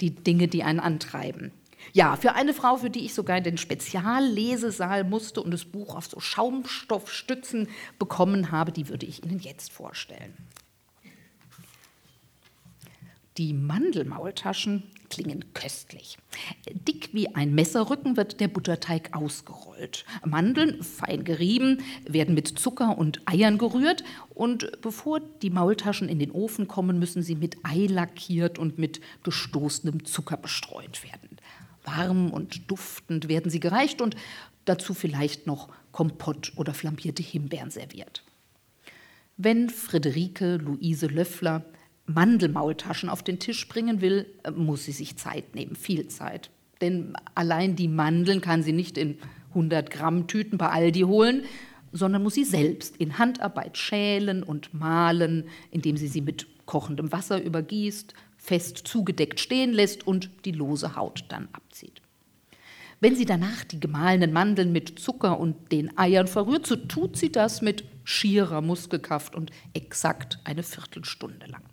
[0.02, 1.52] die Dinge, die einen antreiben.
[1.92, 5.96] Ja, für eine Frau, für die ich sogar in den Speziallesesaal musste und das Buch
[5.96, 7.68] auf so Schaumstoffstützen
[8.00, 10.38] bekommen habe, die würde ich Ihnen jetzt vorstellen.
[13.38, 16.18] Die Mandelmaultaschen klingen köstlich.
[16.88, 20.06] Dick wie ein Messerrücken wird der Butterteig ausgerollt.
[20.26, 26.32] Mandeln, fein gerieben, werden mit Zucker und Eiern gerührt und bevor die Maultaschen in den
[26.32, 31.38] Ofen kommen, müssen sie mit Ei lackiert und mit gestoßenem Zucker bestreut werden.
[31.84, 34.16] Warm und duftend werden sie gereicht und
[34.66, 38.24] dazu vielleicht noch Kompott oder flambierte Himbeeren serviert.
[39.38, 41.64] Wenn Friederike Luise Löffler
[42.06, 46.50] Mandelmaultaschen auf den Tisch bringen will, äh, muss sie sich Zeit nehmen, viel Zeit.
[46.82, 49.18] Denn allein die Mandeln kann sie nicht in
[49.50, 51.44] 100 Gramm Tüten bei Aldi holen,
[51.92, 57.42] sondern muss sie selbst in Handarbeit schälen und mahlen, indem sie sie mit kochendem Wasser
[57.42, 62.02] übergießt, fest zugedeckt stehen lässt und die lose Haut dann abzieht.
[63.00, 67.32] Wenn sie danach die gemahlenen Mandeln mit Zucker und den Eiern verrührt, so tut sie
[67.32, 71.64] das mit schierer Muskelkraft und exakt eine Viertelstunde lang.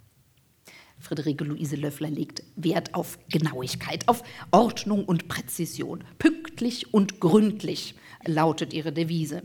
[1.00, 6.04] Friederike Luise Löffler legt Wert auf Genauigkeit, auf Ordnung und Präzision.
[6.18, 9.42] Pünktlich und gründlich lautet ihre Devise.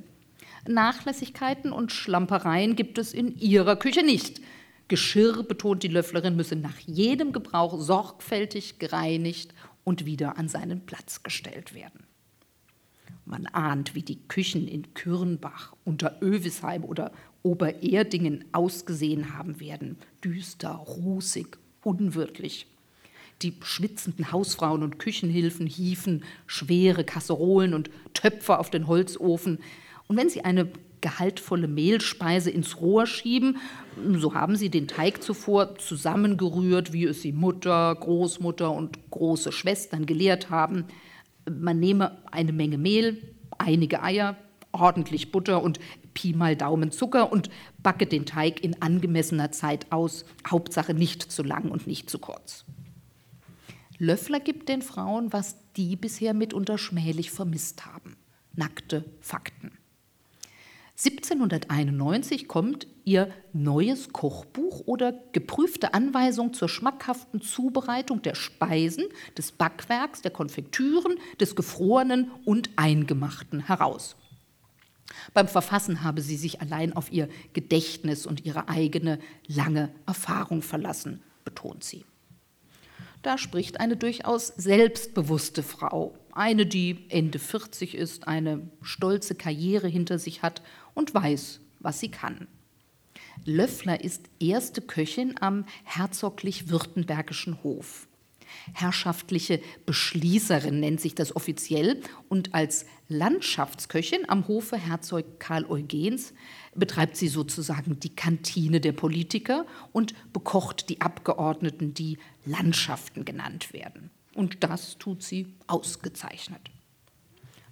[0.68, 4.42] Nachlässigkeiten und Schlampereien gibt es in ihrer Küche nicht.
[4.88, 11.24] Geschirr, betont die Löfflerin, müsse nach jedem Gebrauch sorgfältig gereinigt und wieder an seinen Platz
[11.24, 12.06] gestellt werden.
[13.26, 17.12] Man ahnt, wie die Küchen in Kürnbach, unter Övisheim oder
[17.46, 19.98] Obererdingen ausgesehen haben werden.
[20.24, 21.48] Düster, rußig,
[21.84, 22.66] unwirtlich.
[23.42, 29.60] Die schwitzenden Hausfrauen und Küchenhilfen hiefen schwere Kasserolen und Töpfe auf den Holzofen.
[30.08, 33.58] Und wenn sie eine gehaltvolle Mehlspeise ins Rohr schieben,
[34.18, 40.08] so haben sie den Teig zuvor zusammengerührt, wie es sie Mutter, Großmutter und große Schwestern
[40.08, 40.86] gelehrt haben.
[41.48, 43.22] Man nehme eine Menge Mehl,
[43.60, 44.36] einige Eier,
[44.72, 45.80] ordentlich Butter und
[46.16, 51.44] Pi mal Daumen Zucker und backe den Teig in angemessener Zeit aus, Hauptsache nicht zu
[51.44, 52.66] lang und nicht zu kurz.
[54.00, 58.18] Löffler gibt den Frauen, was die bisher mitunter schmählich vermisst haben.
[58.56, 59.78] Nackte Fakten.
[60.98, 69.04] 1791 kommt ihr neues Kochbuch oder geprüfte Anweisung zur schmackhaften Zubereitung der Speisen,
[69.38, 74.16] des Backwerks, der Konfektüren, des Gefrorenen und Eingemachten heraus.
[75.34, 81.22] Beim Verfassen habe sie sich allein auf ihr Gedächtnis und ihre eigene lange Erfahrung verlassen,
[81.44, 82.06] betont sie.
[83.22, 90.20] Da spricht eine durchaus selbstbewusste Frau, eine, die Ende 40 ist, eine stolze Karriere hinter
[90.20, 90.62] sich hat
[90.94, 92.48] und weiß, was sie kann.
[93.44, 98.08] Löffler ist erste Köchin am herzoglich-württembergischen Hof.
[98.74, 106.34] Herrschaftliche Beschließerin nennt sich das offiziell und als Landschaftsköchin am Hofe Herzog Karl Eugens
[106.74, 114.10] betreibt sie sozusagen die Kantine der Politiker und bekocht die Abgeordneten, die Landschaften genannt werden.
[114.34, 116.62] Und das tut sie ausgezeichnet.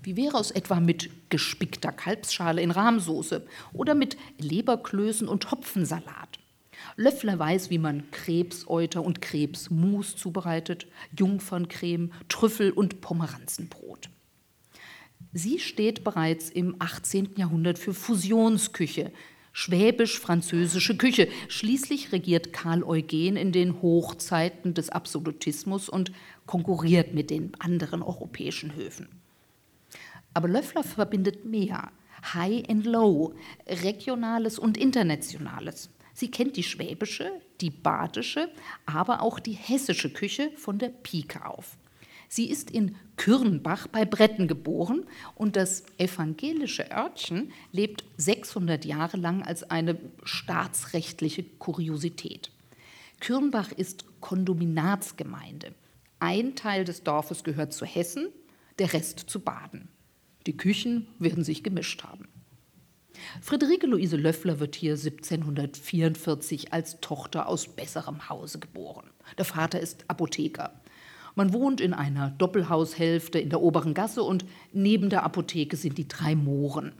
[0.04, 6.40] Wie wäre es etwa mit gespickter Kalbsschale in Rahmsoße oder mit Leberklößen und Hopfensalat?
[6.96, 14.10] Löffler weiß, wie man Krebsäuter und Krebsmus zubereitet, Jungferncreme, Trüffel und Pomeranzenbrot.
[15.34, 17.30] Sie steht bereits im 18.
[17.38, 19.12] Jahrhundert für Fusionsküche,
[19.52, 21.28] schwäbisch-französische Küche.
[21.48, 26.12] Schließlich regiert Karl Eugen in den Hochzeiten des Absolutismus und
[26.46, 29.08] konkurriert mit den anderen europäischen Höfen.
[30.34, 31.92] Aber Löffler verbindet mehr.
[32.34, 33.34] High and Low,
[33.68, 35.90] Regionales und Internationales.
[36.14, 38.50] Sie kennt die schwäbische, die badische,
[38.86, 41.78] aber auch die hessische Küche von der Pike auf.
[42.30, 49.44] Sie ist in Kürnbach bei Bretten geboren und das evangelische Örtchen lebt 600 Jahre lang
[49.44, 52.52] als eine staatsrechtliche Kuriosität.
[53.20, 55.76] Kürnbach ist Kondominatsgemeinde.
[56.20, 58.30] Ein Teil des Dorfes gehört zu Hessen,
[58.80, 59.90] der Rest zu Baden.
[60.48, 62.28] Die Küchen werden sich gemischt haben.
[63.42, 69.10] Friederike Luise Löffler wird hier 1744 als Tochter aus besserem Hause geboren.
[69.38, 70.82] Der Vater ist Apotheker.
[71.36, 76.08] Man wohnt in einer Doppelhaushälfte in der oberen Gasse und neben der Apotheke sind die
[76.08, 76.94] drei Mohren.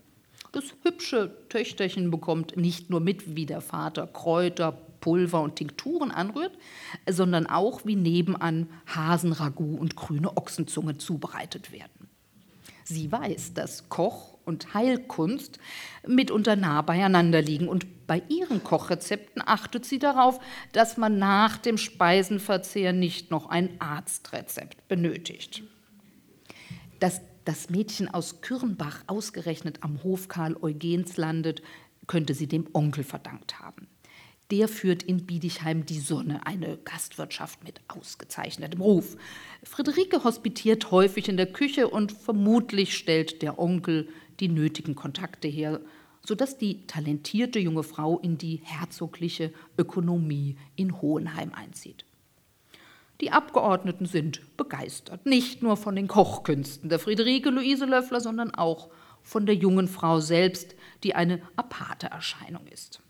[0.52, 4.72] Das hübsche Töchterchen bekommt nicht nur mit, wie der Vater Kräuter,
[5.02, 6.58] Pulver und Tinkturen anrührt,
[7.10, 12.08] sondern auch, wie nebenan Hasenragout und grüne Ochsenzunge zubereitet werden.
[12.86, 15.60] Sie weiß, dass Koch und Heilkunst
[16.08, 17.68] mitunter nah beieinander liegen.
[17.68, 20.40] Und bei ihren Kochrezepten achtet sie darauf,
[20.72, 25.64] dass man nach dem Speisenverzehr nicht noch ein Arztrezept benötigt.
[27.00, 31.62] Dass das Mädchen aus Kürnbach ausgerechnet am Hof Karl Eugens landet,
[32.08, 33.88] könnte sie dem Onkel verdankt haben
[34.54, 39.18] der führt in Biedigheim die Sonne, eine Gastwirtschaft mit ausgezeichnetem Ruf.
[39.64, 45.82] Friederike hospitiert häufig in der Küche und vermutlich stellt der Onkel die nötigen Kontakte her,
[46.26, 52.06] sodass die talentierte junge Frau in die herzogliche Ökonomie in Hohenheim einzieht.
[53.22, 58.90] Die Abgeordneten sind begeistert, nicht nur von den Kochkünsten der Friederike Luise Löffler, sondern auch
[59.22, 63.02] von der jungen Frau selbst, die eine aparte Erscheinung ist.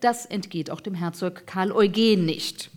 [0.00, 2.70] Das entgeht auch dem Herzog Karl Eugen nicht.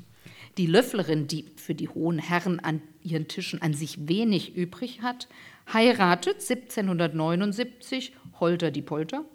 [0.58, 5.28] Die Löfflerin, die für die hohen Herren an ihren Tischen an sich wenig übrig hat,
[5.74, 9.26] heiratet 1779 Holter die Polter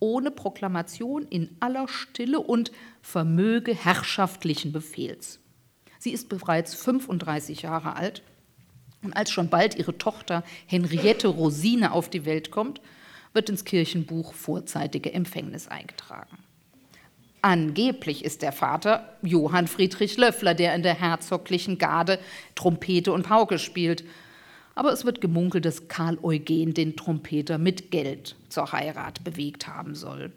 [0.00, 2.70] ohne Proklamation in aller Stille und
[3.02, 5.40] Vermöge herrschaftlichen Befehls.
[5.98, 8.22] Sie ist bereits 35 Jahre alt
[9.02, 12.80] und als schon bald ihre Tochter Henriette Rosine auf die Welt kommt,
[13.32, 16.38] wird ins Kirchenbuch vorzeitige Empfängnis eingetragen.
[17.40, 22.18] Angeblich ist der Vater Johann Friedrich Löffler, der in der herzoglichen Garde
[22.56, 24.04] Trompete und Pauke spielt.
[24.78, 29.96] Aber es wird gemunkelt, dass Karl Eugen den Trompeter mit Geld zur Heirat bewegt haben
[29.96, 30.30] soll.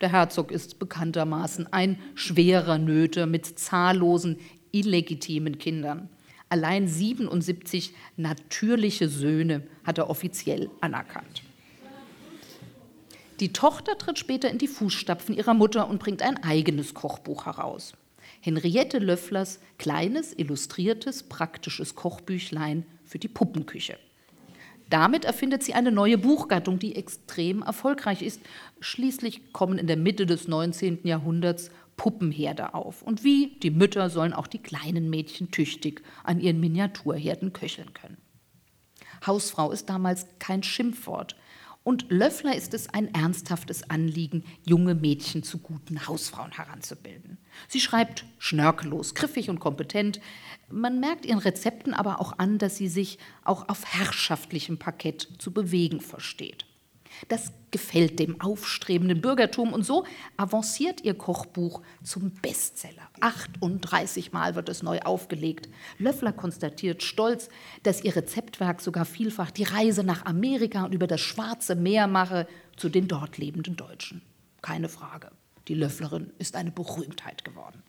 [0.00, 4.40] Der Herzog ist bekanntermaßen ein schwerer Nöter mit zahllosen
[4.72, 6.08] illegitimen Kindern.
[6.48, 11.44] Allein 77 natürliche Söhne hat er offiziell anerkannt.
[13.38, 17.92] Die Tochter tritt später in die Fußstapfen ihrer Mutter und bringt ein eigenes Kochbuch heraus.
[18.40, 23.96] Henriette Löfflers kleines, illustriertes, praktisches Kochbüchlein für die Puppenküche.
[24.90, 28.40] Damit erfindet sie eine neue Buchgattung, die extrem erfolgreich ist.
[28.80, 31.06] Schließlich kommen in der Mitte des 19.
[31.06, 33.02] Jahrhunderts Puppenherde auf.
[33.02, 38.16] Und wie die Mütter sollen auch die kleinen Mädchen tüchtig an ihren Miniaturherden köcheln können.
[39.24, 41.36] Hausfrau ist damals kein Schimpfwort.
[41.84, 47.36] Und Löffler ist es ein ernsthaftes Anliegen, junge Mädchen zu guten Hausfrauen heranzubilden.
[47.68, 50.18] Sie schreibt schnörkellos, griffig und kompetent.
[50.70, 55.52] Man merkt ihren Rezepten aber auch an, dass sie sich auch auf herrschaftlichem Parkett zu
[55.52, 56.66] bewegen versteht.
[57.28, 60.04] Das gefällt dem aufstrebenden Bürgertum und so
[60.36, 63.08] avanciert ihr Kochbuch zum Bestseller.
[63.20, 65.68] 38 Mal wird es neu aufgelegt.
[65.98, 67.48] Löffler konstatiert stolz,
[67.82, 72.46] dass ihr Rezeptwerk sogar vielfach die Reise nach Amerika und über das Schwarze Meer mache
[72.76, 74.22] zu den dort lebenden Deutschen.
[74.62, 75.30] Keine Frage.
[75.68, 77.82] Die Löfflerin ist eine Berühmtheit geworden.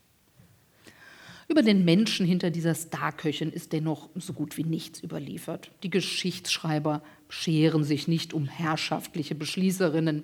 [1.47, 5.71] Über den Menschen hinter dieser Starköchin ist dennoch so gut wie nichts überliefert.
[5.83, 10.23] Die Geschichtsschreiber scheren sich nicht um herrschaftliche Beschließerinnen.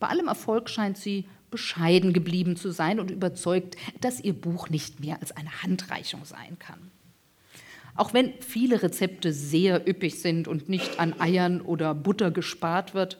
[0.00, 5.00] Bei allem Erfolg scheint sie bescheiden geblieben zu sein und überzeugt, dass ihr Buch nicht
[5.00, 6.90] mehr als eine Handreichung sein kann.
[7.94, 13.18] Auch wenn viele Rezepte sehr üppig sind und nicht an Eiern oder Butter gespart wird,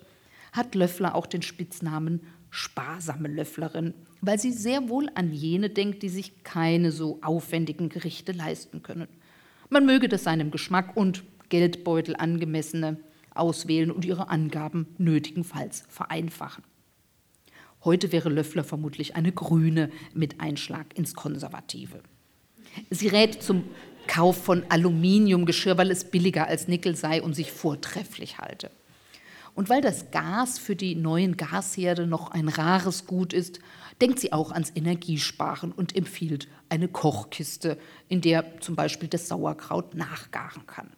[0.53, 2.21] hat Löffler auch den Spitznamen
[2.51, 8.33] sparsame Löfflerin, weil sie sehr wohl an jene denkt, die sich keine so aufwendigen Gerichte
[8.33, 9.09] leisten können.
[9.71, 12.99] Man möge das seinem Geschmack und Geldbeutel angemessene
[13.35, 16.65] auswählen und ihre Angaben nötigenfalls vereinfachen.
[17.85, 22.01] Heute wäre Löffler vermutlich eine Grüne mit Einschlag ins Konservative.
[22.91, 23.65] Sie rät zum
[24.09, 28.71] Kauf von Aluminiumgeschirr, weil es billiger als Nickel sei und sich vortrefflich halte.
[29.55, 33.61] Und weil das Gas für die neuen Gasherde noch ein rares Gut ist,
[34.01, 39.95] denkt sie auch ans Energiesparen und empfiehlt eine Kochkiste, in der zum Beispiel das Sauerkraut
[39.95, 40.91] nachgaren kann.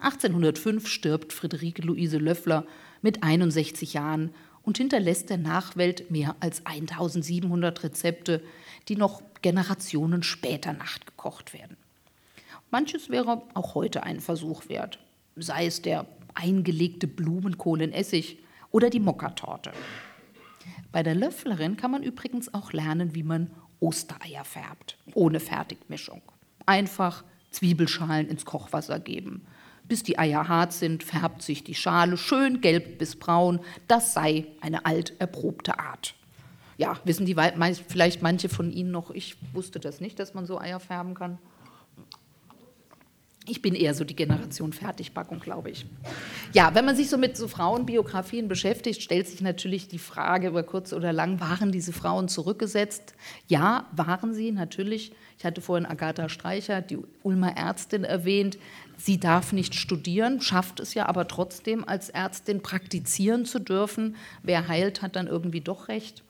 [0.00, 2.66] 1805 stirbt Friederike Luise Löffler
[3.00, 4.30] mit 61 Jahren
[4.62, 8.42] und hinterlässt der Nachwelt mehr als 1700 Rezepte,
[8.88, 11.76] die noch Generationen später nachgekocht werden.
[12.70, 14.98] Manches wäre auch heute ein Versuch wert,
[15.36, 18.38] sei es der eingelegte Blumenkohl in Essig
[18.70, 19.72] oder die Mokkatorte.
[20.92, 23.50] Bei der Löfflerin kann man übrigens auch lernen, wie man
[23.80, 26.22] Ostereier färbt, ohne Fertigmischung.
[26.64, 29.46] Einfach Zwiebelschalen ins Kochwasser geben.
[29.84, 33.60] Bis die Eier hart sind, färbt sich die Schale schön gelb bis braun.
[33.86, 36.14] Das sei eine alt erprobte Art.
[36.76, 37.36] Ja, wissen die
[37.88, 41.38] vielleicht manche von Ihnen noch, ich wusste das nicht, dass man so Eier färben kann.
[43.48, 45.86] Ich bin eher so die Generation Fertigbackung, glaube ich.
[46.52, 50.64] Ja, wenn man sich so mit so Frauenbiografien beschäftigt, stellt sich natürlich die Frage über
[50.64, 53.14] kurz oder lang, waren diese Frauen zurückgesetzt?
[53.46, 55.12] Ja, waren sie natürlich.
[55.38, 58.58] Ich hatte vorhin Agatha Streicher, die Ulmer Ärztin, erwähnt.
[58.96, 64.16] Sie darf nicht studieren, schafft es ja aber trotzdem als Ärztin praktizieren zu dürfen.
[64.42, 66.24] Wer heilt, hat dann irgendwie doch recht.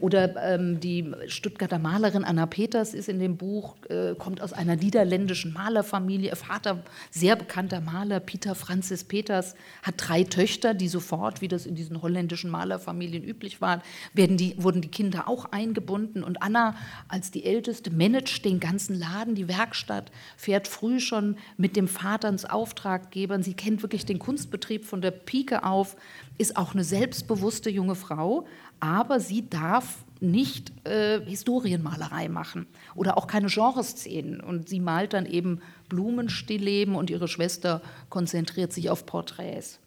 [0.00, 4.76] Oder ähm, die Stuttgarter Malerin Anna Peters ist in dem Buch, äh, kommt aus einer
[4.76, 6.30] niederländischen Malerfamilie.
[6.30, 11.66] Ihr Vater, sehr bekannter Maler, Peter Francis Peters, hat drei Töchter, die sofort, wie das
[11.66, 13.82] in diesen holländischen Malerfamilien üblich war,
[14.14, 16.22] werden die, wurden die Kinder auch eingebunden.
[16.22, 16.76] Und Anna
[17.08, 22.28] als die Älteste managt den ganzen Laden, die Werkstatt, fährt früh schon mit dem Vater
[22.28, 23.42] ins Auftraggebern.
[23.42, 25.96] Sie kennt wirklich den Kunstbetrieb von der Pike auf,
[26.38, 28.46] ist auch eine selbstbewusste junge Frau,
[28.80, 34.40] aber sie darf nicht äh, Historienmalerei machen oder auch keine Genreszenen.
[34.40, 39.78] Und sie malt dann eben Blumenstillleben und ihre Schwester konzentriert sich auf Porträts.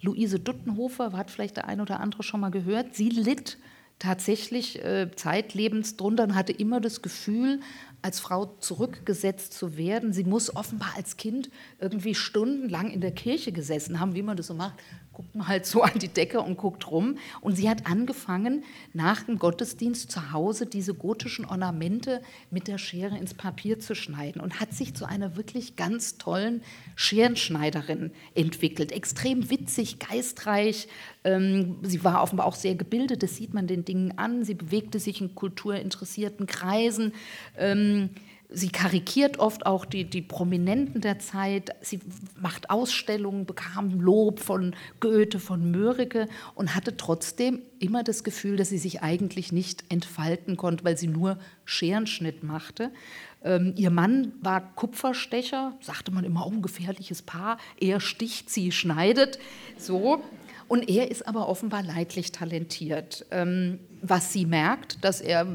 [0.00, 3.58] Luise Duttenhofer, hat vielleicht der ein oder andere schon mal gehört, sie litt
[3.98, 7.60] tatsächlich äh, zeitlebens drunter und hatte immer das Gefühl,
[8.00, 10.12] als Frau zurückgesetzt zu werden.
[10.12, 14.46] Sie muss offenbar als Kind irgendwie stundenlang in der Kirche gesessen haben, wie man das
[14.46, 14.74] so macht,
[15.18, 17.18] guckt man halt so an die Decke und guckt rum.
[17.40, 18.62] Und sie hat angefangen,
[18.94, 24.40] nach dem Gottesdienst zu Hause diese gotischen Ornamente mit der Schere ins Papier zu schneiden
[24.40, 26.62] und hat sich zu einer wirklich ganz tollen
[26.94, 28.92] Scherenschneiderin entwickelt.
[28.92, 30.86] Extrem witzig, geistreich.
[31.24, 34.44] Ähm, sie war offenbar auch sehr gebildet, das sieht man den Dingen an.
[34.44, 37.12] Sie bewegte sich in kulturinteressierten Kreisen.
[38.50, 41.70] Sie karikiert oft auch die, die Prominenten der Zeit.
[41.82, 42.00] Sie
[42.40, 48.70] macht Ausstellungen, bekam Lob von Goethe, von Mörike und hatte trotzdem immer das Gefühl, dass
[48.70, 52.90] sie sich eigentlich nicht entfalten konnte, weil sie nur Scherenschnitt machte.
[53.44, 57.58] Ähm, ihr Mann war Kupferstecher, sagte man immer, oh, ein gefährliches Paar.
[57.78, 59.38] Er sticht, sie schneidet.
[59.76, 60.22] So.
[60.68, 63.26] Und er ist aber offenbar leidlich talentiert.
[63.30, 65.46] Ähm, was sie merkt, dass er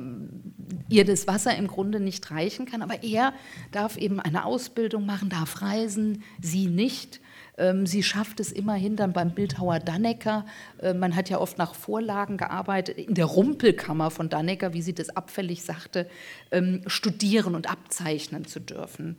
[0.89, 3.33] ihr das Wasser im Grunde nicht reichen kann, aber er
[3.71, 7.19] darf eben eine Ausbildung machen, darf reisen, sie nicht.
[7.57, 10.45] Ähm, sie schafft es immerhin dann beim Bildhauer Dannecker.
[10.81, 14.93] Äh, man hat ja oft nach Vorlagen gearbeitet, in der Rumpelkammer von Dannecker, wie sie
[14.93, 16.09] das abfällig sagte,
[16.51, 19.17] ähm, studieren und abzeichnen zu dürfen.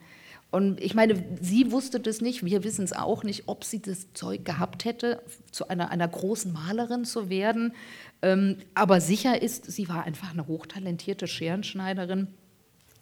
[0.55, 4.13] Und ich meine, sie wusste das nicht, wir wissen es auch nicht, ob sie das
[4.13, 5.21] Zeug gehabt hätte,
[5.51, 7.73] zu einer, einer großen Malerin zu werden.
[8.25, 12.29] Ähm, aber sicher ist, sie war einfach eine hochtalentierte Scherenschneiderin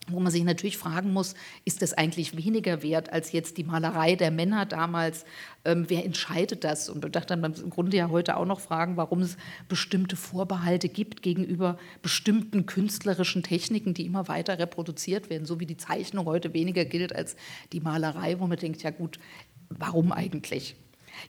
[0.08, 4.16] wo man sich natürlich fragen muss, ist das eigentlich weniger wert als jetzt die Malerei
[4.16, 5.24] der Männer damals?
[5.64, 6.88] Ähm, wer entscheidet das?
[6.88, 9.36] Und da dachte man im Grunde ja heute auch noch fragen, warum es
[9.68, 15.76] bestimmte Vorbehalte gibt gegenüber bestimmten künstlerischen Techniken, die immer weiter reproduziert werden, so wie die
[15.76, 17.36] Zeichnung heute weniger gilt als
[17.72, 19.20] die Malerei, wo man denkt, ja gut,
[19.68, 20.74] warum eigentlich?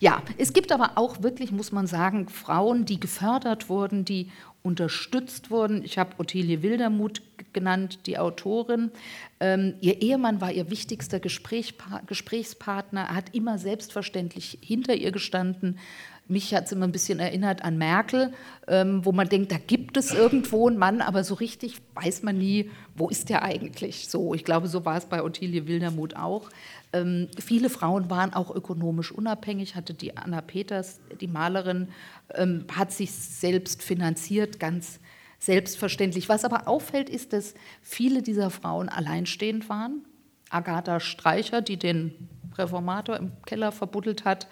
[0.00, 4.30] Ja, es gibt aber auch wirklich, muss man sagen, Frauen, die gefördert wurden, die
[4.62, 5.84] unterstützt wurden.
[5.84, 7.22] Ich habe Ottilie Wildermuth
[7.52, 8.90] genannt, die Autorin.
[9.38, 13.02] Ähm, ihr Ehemann war ihr wichtigster Gesprächspa Gesprächspartner.
[13.02, 15.78] Er hat immer selbstverständlich hinter ihr gestanden.
[16.26, 18.32] Mich hat es immer ein bisschen erinnert an Merkel,
[18.66, 22.38] ähm, wo man denkt, da gibt es irgendwo einen Mann, aber so richtig weiß man
[22.38, 24.08] nie, wo ist der eigentlich.
[24.08, 26.48] So, ich glaube, so war es bei Ottilie Wildermuth auch.
[26.94, 31.88] Ähm, viele Frauen waren auch ökonomisch unabhängig, hatte die Anna Peters, die Malerin,
[32.34, 35.00] ähm, hat sich selbst finanziert, ganz
[35.38, 36.30] selbstverständlich.
[36.30, 40.06] Was aber auffällt, ist, dass viele dieser Frauen alleinstehend waren.
[40.48, 44.46] Agatha Streicher, die den Reformator im Keller verbuddelt hat,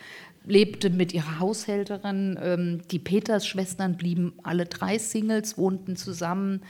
[0.44, 2.38] lebte mit ihrer Haushälterin.
[2.42, 6.62] Ähm, die Peters-Schwestern blieben alle drei Singles, wohnten zusammen.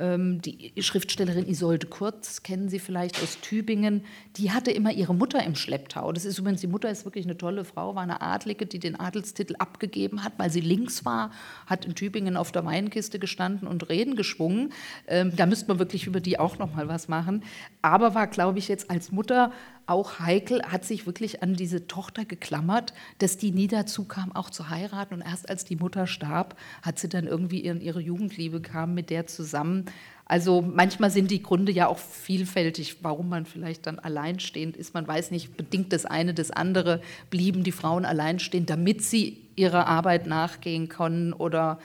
[0.00, 4.02] Ähm, die Schriftstellerin Isolde Kurz, kennen Sie vielleicht aus Tübingen,
[4.36, 6.10] die hatte immer ihre Mutter im Schlepptau.
[6.12, 8.98] Das ist übrigens, die Mutter ist wirklich eine tolle Frau, war eine Adlige, die den
[8.98, 11.32] Adelstitel abgegeben hat, weil sie links war,
[11.66, 14.72] hat in Tübingen auf der Weinkiste gestanden und Reden geschwungen.
[15.06, 17.44] Ähm, da müsste man wirklich über die auch noch mal was machen.
[17.82, 19.52] Aber war, glaube ich, jetzt als Mutter
[19.90, 24.48] auch heikel, hat sich wirklich an diese Tochter geklammert, dass die nie dazu kam, auch
[24.48, 25.14] zu heiraten.
[25.14, 29.10] Und erst als die Mutter starb, hat sie dann irgendwie in ihre Jugendliebe kam mit
[29.10, 29.86] der zusammen.
[30.24, 34.94] Also manchmal sind die Gründe ja auch vielfältig, warum man vielleicht dann alleinstehend ist.
[34.94, 39.88] Man weiß nicht, bedingt das eine das andere, blieben die Frauen alleinstehend, damit sie ihrer
[39.88, 41.80] Arbeit nachgehen können oder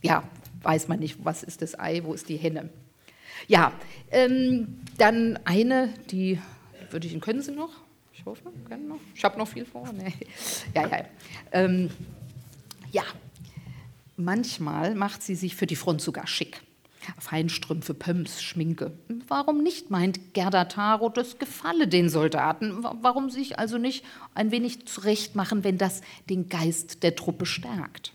[0.00, 0.22] ja,
[0.62, 2.70] weiß man nicht, was ist das Ei, wo ist die Henne.
[3.48, 3.72] Ja,
[4.10, 6.38] ähm, dann eine, die
[6.92, 7.70] würde ich, können Sie noch?
[8.12, 9.00] Ich hoffe, können noch.
[9.14, 9.90] Ich habe noch viel vor.
[9.92, 10.12] Nee.
[10.74, 11.04] Ja, ja.
[11.52, 11.90] Ähm,
[12.92, 13.04] ja,
[14.16, 16.60] manchmal macht sie sich für die Front sogar schick.
[17.18, 18.92] Feinstrümpfe, Pumps, Schminke.
[19.26, 22.84] Warum nicht, meint Gerda Taro, das gefalle den Soldaten.
[23.00, 28.12] Warum sich also nicht ein wenig zurechtmachen, wenn das den Geist der Truppe stärkt?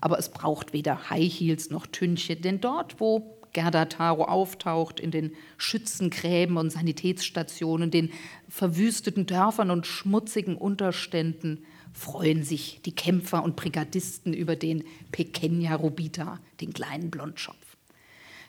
[0.00, 5.10] Aber es braucht weder High Heels noch Tünche, denn dort, wo Gerda Taro auftaucht in
[5.10, 8.10] den Schützengräben und Sanitätsstationen, den
[8.48, 16.40] verwüsteten Dörfern und schmutzigen Unterständen, freuen sich die Kämpfer und Brigadisten über den Pequeña Rubita,
[16.60, 17.76] den kleinen Blondschopf.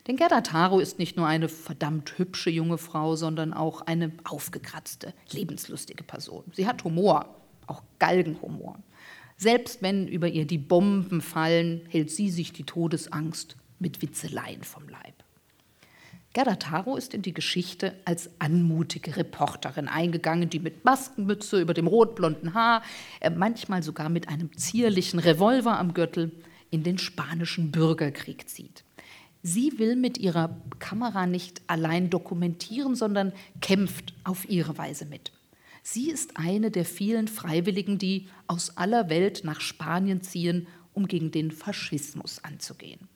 [0.08, 5.14] Denn Gerda Taro ist nicht nur eine verdammt hübsche junge Frau, sondern auch eine aufgekratzte,
[5.32, 6.44] lebenslustige Person.
[6.54, 7.36] Sie hat Humor,
[7.68, 8.80] auch Galgenhumor.
[9.38, 14.90] Selbst wenn über ihr die Bomben fallen, hält sie sich die Todesangst mit Witzeleien vom
[14.90, 15.14] Leib.
[16.34, 21.86] Gerda Taro ist in die Geschichte als anmutige Reporterin eingegangen, die mit Maskenmütze über dem
[21.86, 22.82] rotblonden Haar,
[23.20, 26.32] äh, manchmal sogar mit einem zierlichen Revolver am Gürtel,
[26.72, 28.84] in den spanischen Bürgerkrieg zieht.
[29.44, 33.32] Sie will mit ihrer Kamera nicht allein dokumentieren, sondern
[33.62, 35.32] kämpft auf ihre Weise mit.
[35.84, 41.30] Sie ist eine der vielen Freiwilligen, die aus aller Welt nach Spanien ziehen, um gegen
[41.30, 43.08] den Faschismus anzugehen.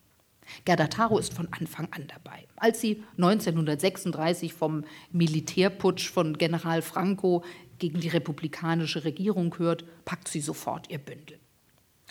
[0.64, 2.46] Gerda Taro ist von Anfang an dabei.
[2.56, 7.44] Als sie 1936 vom Militärputsch von General Franco
[7.78, 11.38] gegen die republikanische Regierung hört, packt sie sofort ihr Bündel.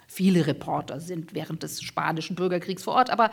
[0.08, 3.32] Viele Reporter sind während des spanischen Bürgerkriegs vor Ort, aber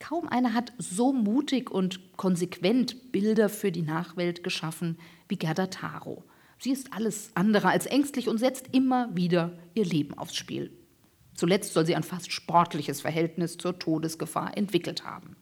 [0.00, 6.24] kaum einer hat so mutig und konsequent Bilder für die Nachwelt geschaffen wie Gerda Taro.
[6.58, 10.72] Sie ist alles andere als ängstlich und setzt immer wieder ihr Leben aufs Spiel.
[11.38, 15.36] Zuletzt soll sie ein fast sportliches Verhältnis zur Todesgefahr entwickelt haben.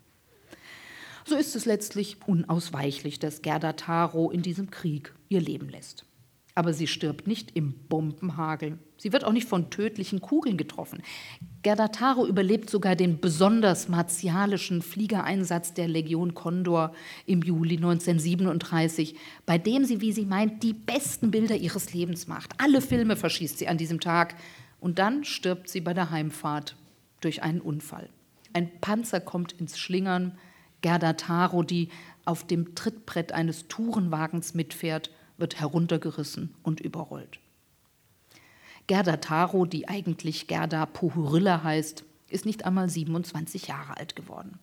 [1.24, 6.04] So ist es letztlich unausweichlich, dass Gerda Taro in diesem Krieg ihr Leben lässt.
[6.54, 8.78] Aber sie stirbt nicht im Bombenhagel.
[8.98, 11.02] Sie wird auch nicht von tödlichen Kugeln getroffen.
[11.62, 16.92] Gerda Taro überlebt sogar den besonders martialischen Fliegereinsatz der Legion Condor
[17.24, 19.16] im Juli 1937,
[19.46, 22.52] bei dem sie, wie sie meint, die besten Bilder ihres Lebens macht.
[22.58, 24.34] Alle Filme verschießt sie an diesem Tag
[24.80, 26.76] Und dann stirbt sie bei der Heimfahrt
[27.20, 28.08] durch einen Unfall.
[28.52, 30.38] Ein Panzer kommt ins Schlingern.
[30.82, 31.88] Gerda Taro, die
[32.24, 37.40] auf dem Trittbrett eines Tourenwagens mitfährt, wird heruntergerissen und überrollt.
[38.86, 44.58] Gerda Taro, die eigentlich Gerda Pohurilla heißt, ist nicht einmal 27 Jahre alt geworden.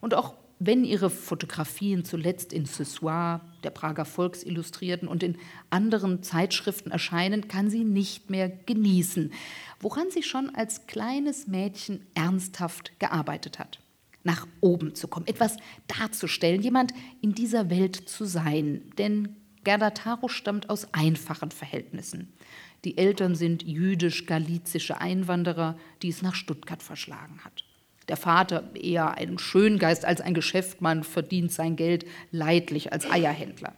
[0.00, 0.34] Und auch
[0.64, 5.36] wenn ihre Fotografien zuletzt in Ce Soir, der Prager Volksillustrierten und in
[5.70, 9.32] anderen Zeitschriften erscheinen, kann sie nicht mehr genießen,
[9.80, 13.80] woran sie schon als kleines Mädchen ernsthaft gearbeitet hat.
[14.22, 15.56] Nach oben zu kommen, etwas
[15.88, 18.82] darzustellen, jemand in dieser Welt zu sein.
[18.98, 19.34] Denn
[19.64, 22.32] Gerda Taro stammt aus einfachen Verhältnissen.
[22.84, 27.64] Die Eltern sind jüdisch-galizische Einwanderer, die es nach Stuttgart verschlagen hat.
[28.12, 33.72] Der Vater eher ein Schöngeist als ein Geschäftsmann, verdient sein Geld leidlich als Eierhändler.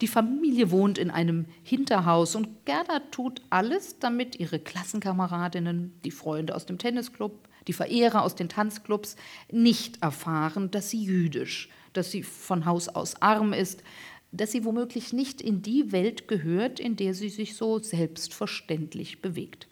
[0.00, 6.54] Die Familie wohnt in einem Hinterhaus und Gerda tut alles, damit ihre Klassenkameradinnen, die Freunde
[6.54, 9.16] aus dem Tennisclub, die Verehrer aus den Tanzclubs
[9.50, 13.82] nicht erfahren, dass sie jüdisch, dass sie von Haus aus arm ist,
[14.30, 19.66] dass sie womöglich nicht in die Welt gehört, in der sie sich so selbstverständlich bewegt.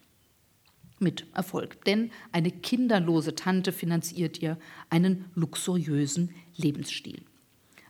[1.04, 4.56] Mit Erfolg, denn eine kinderlose Tante finanziert ihr
[4.88, 7.20] einen luxuriösen Lebensstil.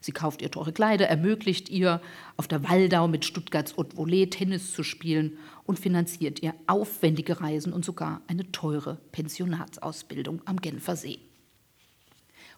[0.01, 2.01] Sie kauft ihr teure Kleider, ermöglicht ihr,
[2.37, 7.73] auf der Waldau mit Stuttgarts Haute Volée Tennis zu spielen und finanziert ihr aufwendige Reisen
[7.73, 11.21] und sogar eine teure Pensionatsausbildung am Genfer See.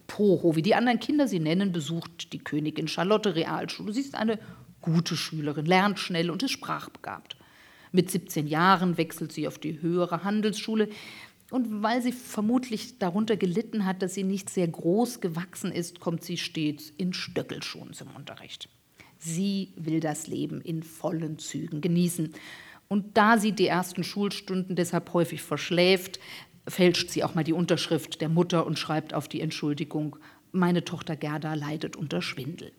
[0.06, 3.92] Poho, wie die anderen Kinder sie nennen, besucht die Königin Charlotte Realschule.
[3.92, 4.38] Sie ist eine
[4.80, 7.36] gute Schülerin, lernt schnell und ist sprachbegabt.
[7.96, 10.90] Mit 17 Jahren wechselt sie auf die höhere Handelsschule.
[11.50, 16.22] Und weil sie vermutlich darunter gelitten hat, dass sie nicht sehr groß gewachsen ist, kommt
[16.22, 18.68] sie stets in Stöckelschuhen zum Unterricht.
[19.16, 22.34] Sie will das Leben in vollen Zügen genießen.
[22.86, 26.20] Und da sie die ersten Schulstunden deshalb häufig verschläft,
[26.68, 30.16] fälscht sie auch mal die Unterschrift der Mutter und schreibt auf die Entschuldigung,
[30.52, 32.72] meine Tochter Gerda leidet unter Schwindel.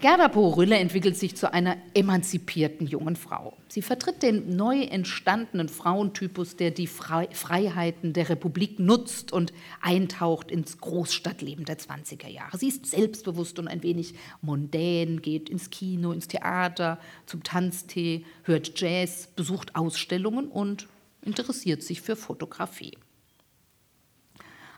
[0.00, 3.56] Gerda Porülle entwickelt sich zu einer emanzipierten jungen Frau.
[3.68, 10.78] Sie vertritt den neu entstandenen Frauentypus, der die Freiheiten der Republik nutzt und eintaucht ins
[10.78, 12.58] Großstadtleben der 20er Jahre.
[12.58, 18.78] Sie ist selbstbewusst und ein wenig mondän, geht ins Kino, ins Theater, zum Tanztee, hört
[18.78, 20.86] Jazz, besucht Ausstellungen und
[21.22, 22.98] interessiert sich für Fotografie.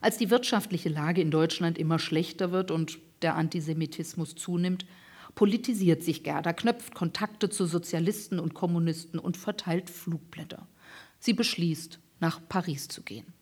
[0.01, 4.87] Als die wirtschaftliche Lage in Deutschland immer schlechter wird und der Antisemitismus zunimmt,
[5.37, 10.67] politisiert sich Gerda, knöpft Kontakte zu Sozialisten und Kommunisten und verteilt Flugblätter.
[11.21, 13.33] Sie beschließt, nach Paris zu gehen.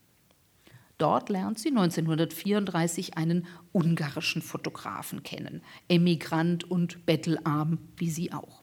[0.98, 8.62] Dort lernt sie 1934 einen ungarischen Fotografen kennen, Emigrant und bettelarm wie sie auch.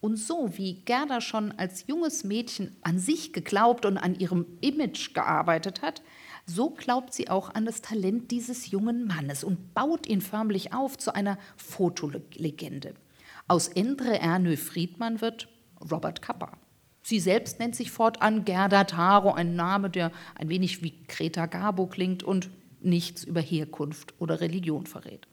[0.00, 5.12] Und so wie Gerda schon als junges Mädchen an sich geglaubt und an ihrem Image
[5.12, 6.02] gearbeitet hat,
[6.48, 10.96] so glaubt sie auch an das Talent dieses jungen Mannes und baut ihn förmlich auf
[10.96, 12.94] zu einer Fotolegende.
[13.46, 15.48] Aus Endre Ernö Friedmann wird
[15.90, 16.52] Robert Kappa.
[17.02, 21.86] Sie selbst nennt sich fortan Gerda Taro, ein Name, der ein wenig wie Greta Garbo
[21.86, 25.28] klingt und nichts über Herkunft oder Religion verrät.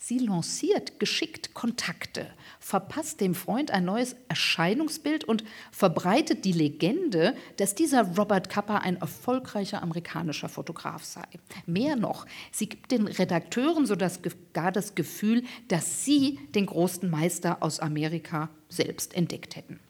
[0.00, 2.28] Sie lanciert geschickt Kontakte,
[2.60, 5.42] verpasst dem Freund ein neues Erscheinungsbild und
[5.72, 11.24] verbreitet die Legende, dass dieser Robert Kappa ein erfolgreicher amerikanischer Fotograf sei.
[11.66, 17.80] Mehr noch, sie gibt den Redakteuren sogar das Gefühl, dass sie den großen Meister aus
[17.80, 19.80] Amerika selbst entdeckt hätten.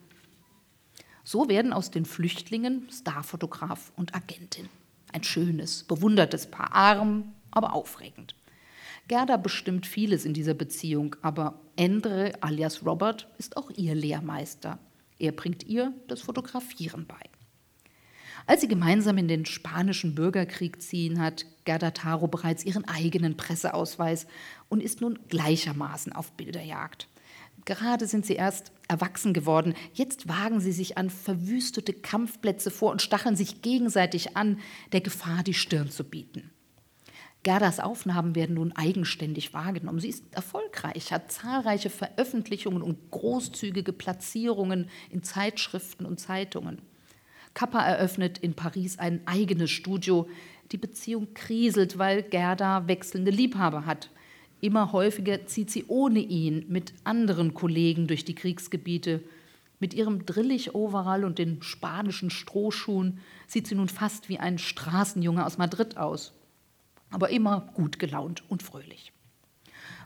[1.23, 4.71] So werden aus den Flüchtlingen Starfotograf und Agentin.
[5.13, 8.35] Ein schönes, bewundertes Paar, arm, aber aufregend.
[9.09, 14.79] Gerda bestimmt vieles in dieser Beziehung, aber Endre alias Robert ist auch ihr Lehrmeister.
[15.19, 17.17] Er bringt ihr das Fotografieren bei.
[18.47, 24.27] Als sie gemeinsam in den spanischen Bürgerkrieg ziehen, hat Gerda Taro bereits ihren eigenen Presseausweis
[24.69, 27.09] und ist nun gleichermaßen auf Bilderjagd.
[27.65, 29.75] Gerade sind sie erst erwachsen geworden.
[29.93, 34.59] Jetzt wagen sie sich an verwüstete Kampfplätze vor und stacheln sich gegenseitig an,
[34.93, 36.51] der Gefahr die Stirn zu bieten.
[37.45, 40.01] Gerdas Aufnahmen werden nun eigenständig wahrgenommen.
[40.01, 46.82] Sie ist erfolgreich, hat zahlreiche Veröffentlichungen und großzügige Platzierungen in Zeitschriften und Zeitungen.
[47.55, 50.28] Kappa eröffnet in Paris ein eigenes Studio.
[50.72, 54.11] Die Beziehung kriselt, weil Gerda wechselnde Liebhaber hat.
[54.61, 59.22] Immer häufiger zieht sie ohne ihn mit anderen Kollegen durch die Kriegsgebiete.
[59.78, 65.57] Mit ihrem Drillig-Overall und den spanischen Strohschuhen sieht sie nun fast wie ein Straßenjunge aus
[65.57, 66.38] Madrid aus
[67.11, 69.13] aber immer gut gelaunt und fröhlich.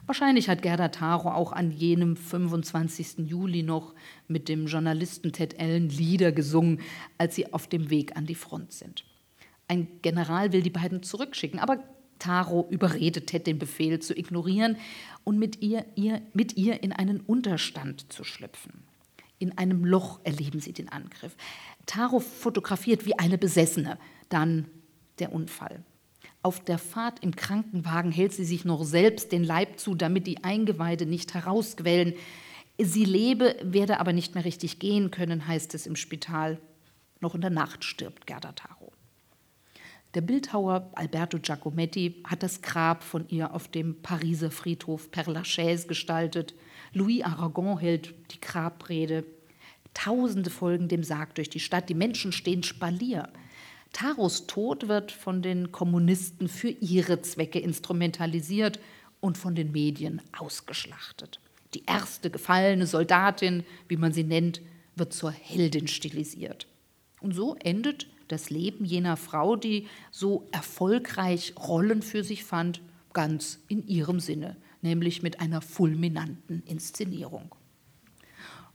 [0.05, 3.19] Wahrscheinlich hat Gerda Taro auch an jenem 25.
[3.29, 3.93] Juli noch
[4.27, 6.81] mit dem Journalisten Ted Allen Lieder gesungen,
[7.17, 9.05] als sie auf dem Weg an die Front sind.
[9.69, 11.79] Ein General will die beiden zurückschicken, aber
[12.19, 14.77] Taro überredet Ted, den Befehl zu ignorieren
[15.23, 18.83] und mit ihr, ihr, mit ihr in einen Unterstand zu schlüpfen.
[19.39, 21.35] In einem Loch erleben sie den Angriff.
[21.85, 23.97] Taro fotografiert wie eine Besessene.
[24.29, 24.67] Dann
[25.19, 25.83] der Unfall.
[26.43, 30.43] Auf der Fahrt im Krankenwagen hält sie sich noch selbst den Leib zu, damit die
[30.43, 32.15] Eingeweide nicht herausquellen.
[32.77, 36.59] Sie lebe, werde aber nicht mehr richtig gehen können, heißt es im Spital.
[37.21, 38.91] Noch in der Nacht stirbt Gerda Taro.
[40.15, 45.87] Der Bildhauer Alberto Giacometti hat das Grab von ihr auf dem Pariser Friedhof Père Lachaise
[45.87, 46.53] gestaltet.
[46.91, 49.23] Louis Aragon hält die Grabrede.
[49.93, 51.87] Tausende folgen dem Sarg durch die Stadt.
[51.87, 53.29] Die Menschen stehen Spalier.
[53.93, 58.79] Taros Tod wird von den Kommunisten für ihre Zwecke instrumentalisiert
[59.21, 61.39] und von den Medien ausgeschlachtet.
[61.73, 64.61] Die erste gefallene Soldatin, wie man sie nennt,
[64.95, 66.67] wird zur Heldin stilisiert.
[67.21, 72.81] Und so endet das Leben jener Frau, die so erfolgreich Rollen für sich fand,
[73.13, 77.55] ganz in ihrem Sinne, nämlich mit einer fulminanten Inszenierung.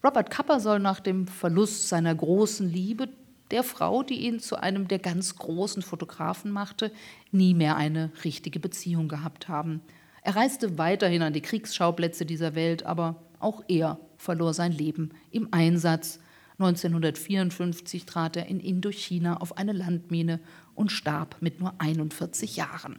[0.03, 3.09] Robert Kapper soll nach dem Verlust seiner großen Liebe
[3.51, 6.93] der Frau, die ihn zu einem der ganz großen Fotografen machte,
[7.31, 9.83] nie mehr eine richtige Beziehung gehabt haben.
[10.23, 15.49] Er reiste weiterhin an die Kriegsschauplätze dieser Welt, aber auch er verlor sein Leben im
[15.53, 16.21] Einsatz.
[16.59, 20.41] 1954 trat er in Indochina auf eine Landmine
[20.75, 22.99] und starb mit nur 41 Jahren.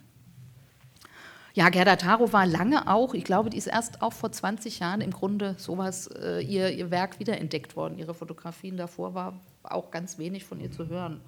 [1.54, 5.02] Ja, Gerda Taro war lange auch, ich glaube, die ist erst auch vor 20 Jahren
[5.02, 7.98] im Grunde sowas, äh, ihr, ihr Werk wiederentdeckt worden.
[7.98, 11.22] Ihre Fotografien davor war auch ganz wenig von ihr zu hören.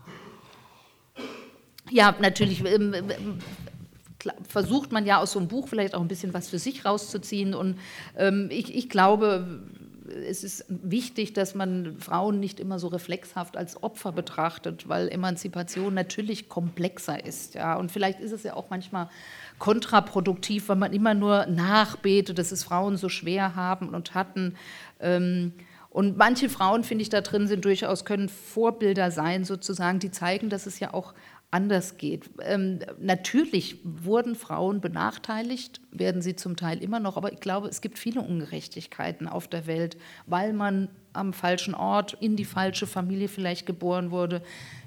[1.89, 3.39] Ja, natürlich ähm, ähm,
[4.47, 7.53] versucht man ja aus so einem Buch vielleicht auch ein bisschen was für sich rauszuziehen.
[7.53, 7.77] Und
[8.17, 9.61] ähm, ich, ich glaube,
[10.11, 15.93] es ist wichtig, dass man Frauen nicht immer so reflexhaft als Opfer betrachtet, weil Emanzipation
[15.93, 17.55] natürlich komplexer ist.
[17.55, 17.75] Ja?
[17.75, 19.09] Und vielleicht ist es ja auch manchmal
[19.59, 24.55] kontraproduktiv, weil man immer nur nachbetet, dass es Frauen so schwer haben und hatten.
[24.99, 25.53] Ähm,
[25.92, 30.50] und manche Frauen, finde ich, da drin sind durchaus, können Vorbilder sein, sozusagen, die zeigen,
[30.50, 31.14] dass es ja auch
[31.52, 32.30] anders geht.
[32.42, 37.82] Ähm, natürlich wurden Frauen benachteiligt, werden sie zum Teil immer noch, aber ich glaube, es
[37.82, 43.28] gibt viele Ungerechtigkeiten auf der Welt, weil man am falschen Ort in die falsche Familie
[43.28, 44.42] vielleicht geboren wurde,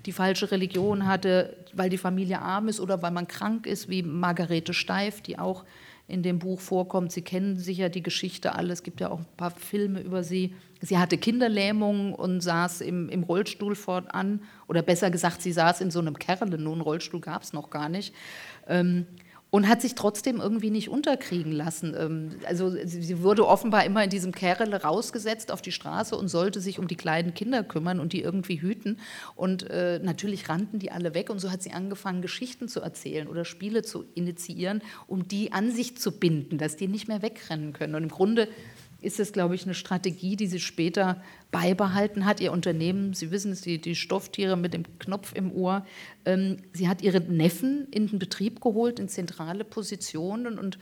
[0.07, 4.03] die falsche Religion hatte, weil die Familie arm ist oder weil man krank ist, wie
[4.03, 5.65] Margarete Steif, die auch
[6.07, 7.13] in dem Buch vorkommt.
[7.13, 8.73] Sie kennen sicher die Geschichte alle.
[8.73, 10.55] Es gibt ja auch ein paar Filme über sie.
[10.81, 14.43] Sie hatte Kinderlähmung und saß im, im Rollstuhl fortan.
[14.69, 16.59] Oder besser gesagt, sie saß in so einem Kerle.
[16.59, 18.15] Nun, Rollstuhl gab es noch gar nicht.
[18.69, 19.07] Ähm,
[19.55, 21.95] und hat sich trotzdem irgendwie nicht unterkriegen lassen.
[21.97, 26.61] Ähm, also sie wurde offenbar immer in diesem Kerle rausgesetzt auf die Straße und sollte
[26.61, 28.99] sich um die kleinen Kinder kümmern und die irgendwie hüten.
[29.37, 33.29] Und äh, natürlich rannten die alle weg und so hat sie angefangen, Geschichten zu erzählen
[33.29, 37.73] oder Spiele zu initiieren, um die an sich zu binden, dass die nicht mehr wegrennen
[37.73, 37.95] können.
[37.95, 38.49] Und im Grunde
[39.05, 42.41] ist es, glaube ich, eine Strategie, die sie später beibehalten hat.
[42.41, 45.87] Ihr Unternehmen, Sie wissen es, die, die Stofftiere mit dem Knopf im Ohr.
[46.25, 50.79] Ähm, sie hat ihre Neffen in den Betrieb geholt, in zentrale Positionen und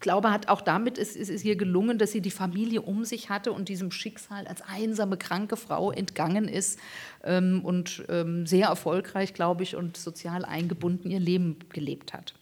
[0.00, 3.30] glaube, hat auch damit ist, ist, ist ihr gelungen, dass sie die Familie um sich
[3.30, 6.78] hatte und diesem Schicksal als einsame, kranke Frau entgangen ist
[7.24, 12.34] ähm, und ähm, sehr erfolgreich, glaube ich, und sozial eingebunden ihr Leben gelebt hat.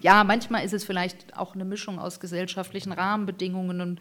[0.00, 4.00] Ja, manchmal ist es vielleicht auch eine Mischung aus gesellschaftlichen Rahmenbedingungen und,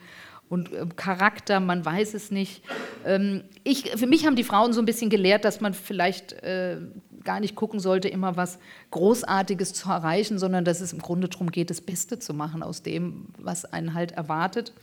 [0.50, 2.64] und äh, Charakter, man weiß es nicht.
[3.06, 6.78] Ähm, ich, für mich haben die Frauen so ein bisschen gelehrt, dass man vielleicht äh,
[7.24, 8.58] gar nicht gucken sollte, immer was
[8.92, 12.84] Großartiges zu erreichen, sondern dass es im Grunde darum geht, das Beste zu machen aus
[12.84, 14.74] dem, was einen halt erwartet.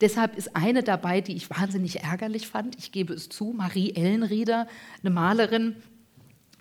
[0.00, 4.66] Deshalb ist eine dabei, die ich wahnsinnig ärgerlich fand, ich gebe es zu, Marie Ellenrieder,
[5.02, 5.76] eine Malerin,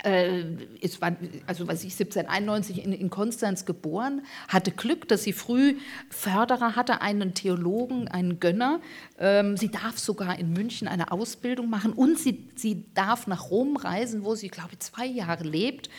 [0.03, 0.99] ist,
[1.45, 5.75] also was ich 1791 in, in, Konstanz geboren, hatte Glück, dass sie früh
[6.09, 8.81] Förderer hatte, einen Theologen, einen Gönner.
[9.19, 13.77] Ähm, sie darf sogar in München eine Ausbildung machen und sie, sie darf nach Rom
[13.77, 15.89] reisen, wo sie, glaube ich, zwei Jahre lebt.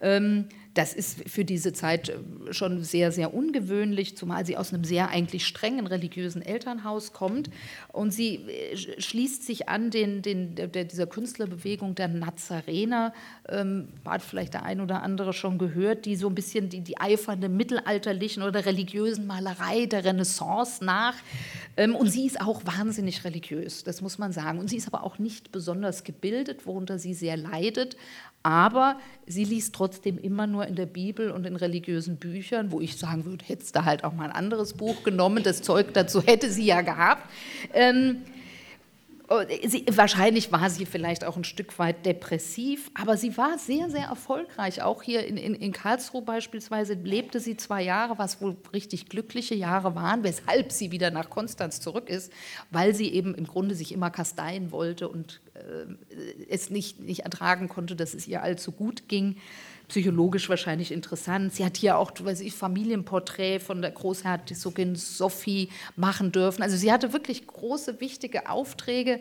[0.00, 0.46] Ähm,
[0.80, 2.14] das ist für diese Zeit äh,
[2.52, 7.50] schon sehr, sehr ungewöhnlich, zumal sie aus einem sehr eigentlich strengen religiösen Elternhaus kommt.
[7.92, 13.12] Und sie äh, schließt sich an den, den, der, dieser Künstlerbewegung der Nazarener,
[13.50, 16.98] ähm, hat vielleicht der ein oder andere schon gehört, die so ein bisschen die, die
[16.98, 21.14] eifernde mittelalterlichen oder religiösen Malerei der Renaissance nach.
[21.76, 24.58] Ähm, und sie ist auch wahnsinnig religiös, das muss man sagen.
[24.58, 27.98] Und sie ist aber auch nicht besonders gebildet, worunter sie sehr leidet.
[28.42, 32.96] Aber sie liest trotzdem immer nur in der Bibel und in religiösen Büchern, wo ich
[32.96, 36.50] sagen würde, hättest du halt auch mal ein anderes Buch genommen, das Zeug dazu hätte
[36.50, 37.28] sie ja gehabt.
[37.74, 38.22] Ähm,
[39.64, 44.06] sie, wahrscheinlich war sie vielleicht auch ein Stück weit depressiv, aber sie war sehr, sehr
[44.06, 44.82] erfolgreich.
[44.82, 49.54] Auch hier in, in, in, Karlsruhe beispielsweise lebte sie zwei Jahre, was wohl richtig glückliche
[49.54, 52.32] Jahre waren, weshalb sie wieder nach Konstanz zurück ist,
[52.70, 57.68] weil sie eben im Grunde sich immer kasteien wollte und äh, es nicht, nicht ertragen
[57.68, 59.36] konnte, dass es ihr allzu gut ging
[59.90, 61.54] psychologisch wahrscheinlich interessant.
[61.54, 66.62] Sie hat hier auch, weiß ich, Familienporträt von der Großherzogin Sophie machen dürfen.
[66.62, 69.20] Also sie hatte wirklich große, wichtige Aufträge.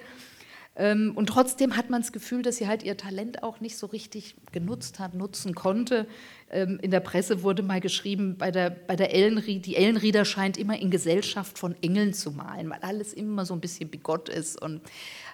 [0.76, 3.88] Ähm, und trotzdem hat man das Gefühl, dass sie halt ihr Talent auch nicht so
[3.88, 6.08] richtig genutzt hat, nutzen konnte.
[6.52, 10.56] Ähm, in der Presse wurde mal geschrieben, bei der, bei der Ellenried, die Ellenrieder scheint
[10.58, 14.62] immer in Gesellschaft von Engeln zu malen, weil alles immer so ein bisschen bigott ist.
[14.62, 14.82] Und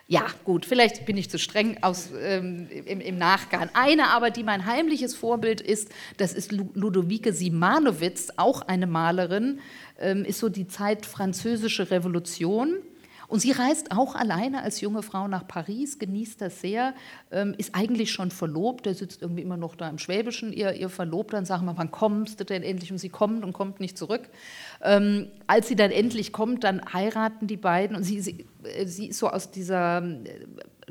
[0.07, 3.69] ja, gut, vielleicht bin ich zu streng aus, ähm, im, im, Nachgang.
[3.73, 9.59] Eine aber, die mein heimliches Vorbild ist, das ist Ludowike Simanowitz, auch eine Malerin,
[9.99, 12.77] ähm, ist so die Zeit französische Revolution.
[13.27, 16.93] Und sie reist auch alleine als junge Frau nach Paris, genießt das sehr,
[17.31, 20.89] ähm, ist eigentlich schon verlobt, der sitzt irgendwie immer noch da im Schwäbischen, ihr, ihr
[20.89, 22.91] Verlobter, und sagt mal, wann kommst du denn endlich?
[22.91, 24.29] Und sie kommt und kommt nicht zurück.
[24.81, 29.07] Ähm, als sie dann endlich kommt, dann heiraten die beiden und sie, sie, äh, sie
[29.07, 30.45] ist so aus dieser äh,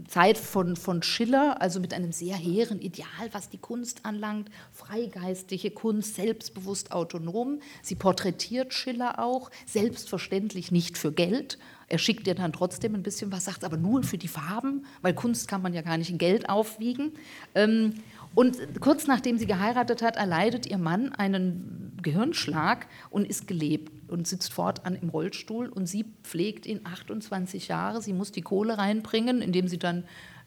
[0.09, 5.71] Zeit von, von Schiller, also mit einem sehr hehren Ideal, was die Kunst anlangt, freigeistige
[5.71, 7.61] Kunst, selbstbewusst autonom.
[7.83, 11.59] Sie porträtiert Schiller auch, selbstverständlich nicht für Geld.
[11.89, 15.15] Er schickt ihr dann trotzdem ein bisschen was, sagt aber nur für die Farben, weil
[15.15, 17.13] Kunst kann man ja gar nicht in Geld aufwiegen.
[17.55, 17.95] Ähm,
[18.35, 24.27] und kurz nachdem sie geheiratet hat, erleidet ihr Mann einen Gehirnschlag und ist gelebt und
[24.27, 25.69] sitzt fortan im Rollstuhl.
[25.69, 28.03] Und sie pflegt ihn 28 Jahre.
[28.03, 30.05] Sie muss die Kohle reinbringen, indem sie dann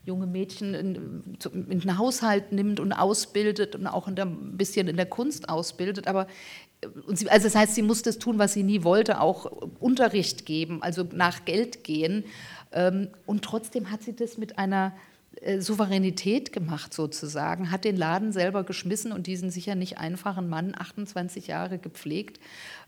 [0.08, 4.96] junge Mädchen in, in den Haushalt nimmt und ausbildet und auch der, ein bisschen in
[4.96, 6.08] der Kunst ausbildet.
[6.08, 6.28] Aber
[7.08, 9.46] sie, also das heißt, sie muss das tun, was sie nie wollte, auch
[9.80, 12.24] Unterricht geben, also nach Geld gehen.
[12.72, 14.94] Ähm, und trotzdem hat sie das mit einer
[15.42, 20.74] äh, Souveränität gemacht sozusagen, hat den Laden selber geschmissen und diesen sicher nicht einfachen Mann
[20.78, 22.40] 28 Jahre gepflegt,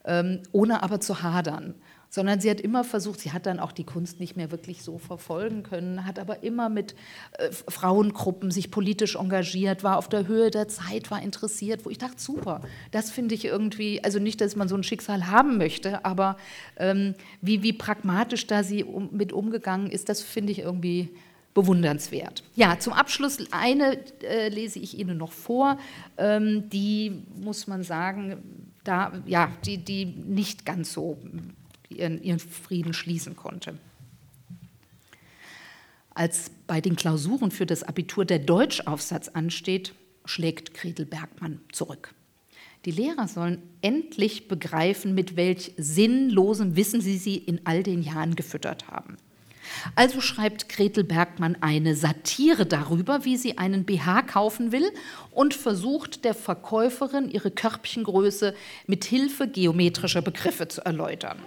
[0.06, 1.76] ähm, ohne aber zu hadern.
[2.10, 4.98] Sondern sie hat immer versucht, sie hat dann auch die Kunst nicht mehr wirklich so
[4.98, 6.96] verfolgen können, hat aber immer mit
[7.38, 12.00] äh, Frauengruppen sich politisch engagiert, war auf der Höhe der Zeit, war interessiert, wo ich
[12.00, 16.04] dachte, super, das finde ich irgendwie, also nicht, dass man so ein Schicksal haben möchte,
[16.04, 16.38] aber
[16.78, 21.10] ähm, wie, wie pragmatisch da sie um, mit umgegangen ist, das finde ich irgendwie
[21.54, 22.44] bewundernswert.
[22.56, 25.78] Ja, zum Abschluss eine äh, lese ich Ihnen noch vor,
[26.18, 31.18] ähm, die muss man sagen, da, ja, die, die nicht ganz so
[31.90, 33.78] ihren, ihren Frieden schließen konnte.
[36.14, 39.94] Als bei den Klausuren für das Abitur der Deutschaufsatz ansteht,
[40.26, 42.14] schlägt Gretel Bergmann zurück.
[42.86, 48.36] Die Lehrer sollen endlich begreifen, mit welch sinnlosem Wissen sie sie in all den Jahren
[48.36, 49.18] gefüttert haben.
[49.96, 54.92] Also schreibt Gretel Bergmann eine Satire darüber, wie sie einen BH kaufen will
[55.32, 58.56] und versucht der Verkäuferin ihre Körbchengröße
[58.88, 61.38] mit Hilfe geometrischer Begriffe zu erläutern.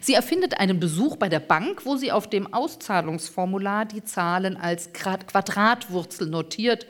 [0.00, 4.92] Sie erfindet einen Besuch bei der Bank, wo sie auf dem Auszahlungsformular die Zahlen als
[4.92, 6.86] Quadratwurzel notiert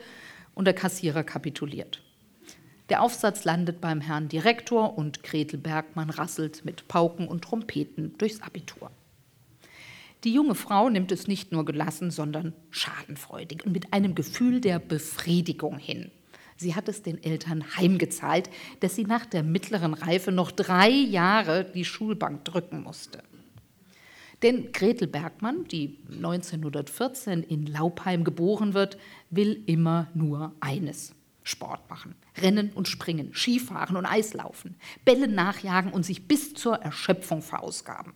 [0.53, 2.01] und der Kassierer kapituliert.
[2.89, 8.41] Der Aufsatz landet beim Herrn Direktor und Gretel Bergmann rasselt mit Pauken und Trompeten durchs
[8.41, 8.91] Abitur.
[10.23, 14.79] Die junge Frau nimmt es nicht nur gelassen, sondern schadenfreudig und mit einem Gefühl der
[14.79, 16.11] Befriedigung hin.
[16.57, 18.49] Sie hat es den Eltern heimgezahlt,
[18.79, 23.23] dass sie nach der mittleren Reife noch drei Jahre die Schulbank drücken musste.
[24.41, 28.97] Denn Gretel Bergmann, die 1914 in Laubheim geboren wird,
[29.29, 31.13] will immer nur eines.
[31.47, 37.43] Sport machen, rennen und springen, Skifahren und Eislaufen, Bälle nachjagen und sich bis zur Erschöpfung
[37.43, 38.13] verausgaben.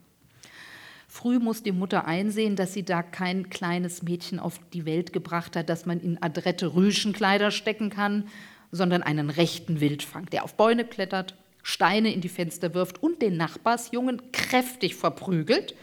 [1.12, 5.56] Früh muss die Mutter einsehen, dass sie da kein kleines Mädchen auf die Welt gebracht
[5.56, 8.28] hat, das man in adrette Rüschenkleider stecken kann,
[8.72, 13.38] sondern einen rechten Wildfang, der auf Bäume klettert, Steine in die Fenster wirft und den
[13.38, 15.74] Nachbarsjungen kräftig verprügelt,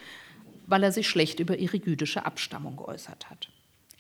[0.69, 3.51] weil er sich schlecht über ihre jüdische Abstammung geäußert hat.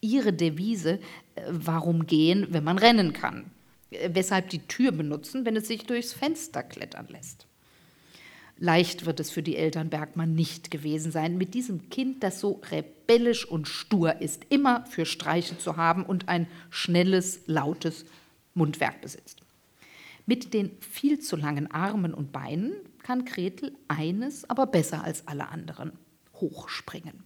[0.01, 1.01] Ihre Devise,
[1.35, 3.51] äh, warum gehen, wenn man rennen kann?
[3.91, 7.49] Äh, weshalb die Tür benutzen, wenn es sich durchs Fenster klettern lässt?
[8.59, 12.63] Leicht wird es für die Eltern Bergmann nicht gewesen sein, mit diesem Kind, das so
[12.71, 18.07] rebellisch und stur ist, immer für Streiche zu haben und ein schnelles, lautes
[18.55, 19.43] Mundwerk besitzt.
[20.25, 25.49] Mit den viel zu langen Armen und Beinen kann Gretel eines aber besser als alle
[25.49, 25.93] anderen,
[26.35, 27.23] hochspringen.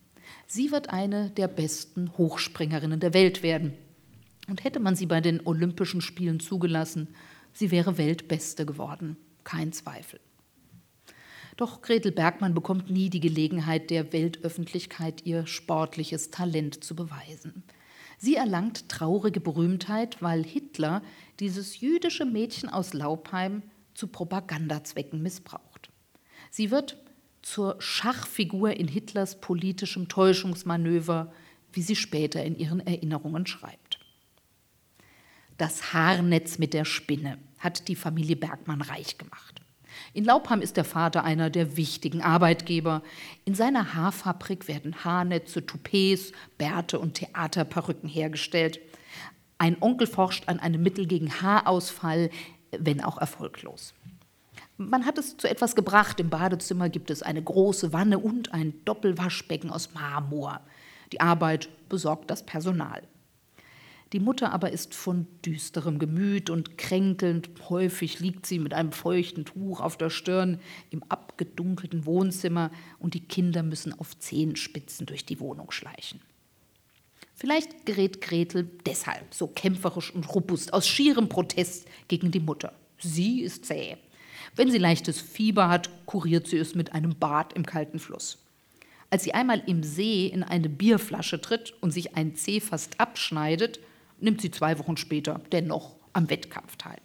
[0.46, 3.72] Sie wird eine der besten Hochspringerinnen der Welt werden.
[4.48, 7.08] Und hätte man sie bei den Olympischen Spielen zugelassen,
[7.52, 10.20] sie wäre Weltbeste geworden, kein Zweifel.
[11.56, 17.64] Doch Gretel Bergmann bekommt nie die Gelegenheit, der Weltöffentlichkeit ihr sportliches Talent zu beweisen.
[18.18, 21.02] Sie erlangt traurige Berühmtheit, weil Hitler
[21.40, 23.62] dieses jüdische Mädchen aus Laubheim
[23.94, 25.90] zu Propagandazwecken missbraucht.
[26.50, 26.98] Sie wird
[27.42, 31.32] zur Schachfigur in Hitlers politischem Täuschungsmanöver,
[31.72, 34.00] wie sie später in ihren Erinnerungen schreibt.
[35.56, 39.59] Das Haarnetz mit der Spinne hat die Familie Bergmann reich gemacht.
[40.12, 43.02] In Laubheim ist der Vater einer der wichtigen Arbeitgeber.
[43.44, 48.80] In seiner Haarfabrik werden Haarnetze, Toupets, Bärte und Theaterperücken hergestellt.
[49.58, 52.30] Ein Onkel forscht an einem Mittel gegen Haarausfall,
[52.76, 53.94] wenn auch erfolglos.
[54.78, 56.18] Man hat es zu etwas gebracht.
[56.18, 60.60] Im Badezimmer gibt es eine große Wanne und ein Doppelwaschbecken aus Marmor.
[61.12, 63.02] Die Arbeit besorgt das Personal.
[64.12, 67.48] Die Mutter aber ist von düsterem Gemüt und kränkelnd.
[67.68, 70.58] Häufig liegt sie mit einem feuchten Tuch auf der Stirn
[70.90, 76.20] im abgedunkelten Wohnzimmer und die Kinder müssen auf Zehenspitzen durch die Wohnung schleichen.
[77.36, 82.72] Vielleicht gerät Gretel deshalb so kämpferisch und robust aus schierem Protest gegen die Mutter.
[82.98, 83.96] Sie ist zäh.
[84.56, 88.38] Wenn sie leichtes Fieber hat, kuriert sie es mit einem Bad im kalten Fluss.
[89.08, 93.80] Als sie einmal im See in eine Bierflasche tritt und sich ein Zeh fast abschneidet,
[94.20, 96.98] nimmt sie zwei Wochen später dennoch am Wettkampf teil.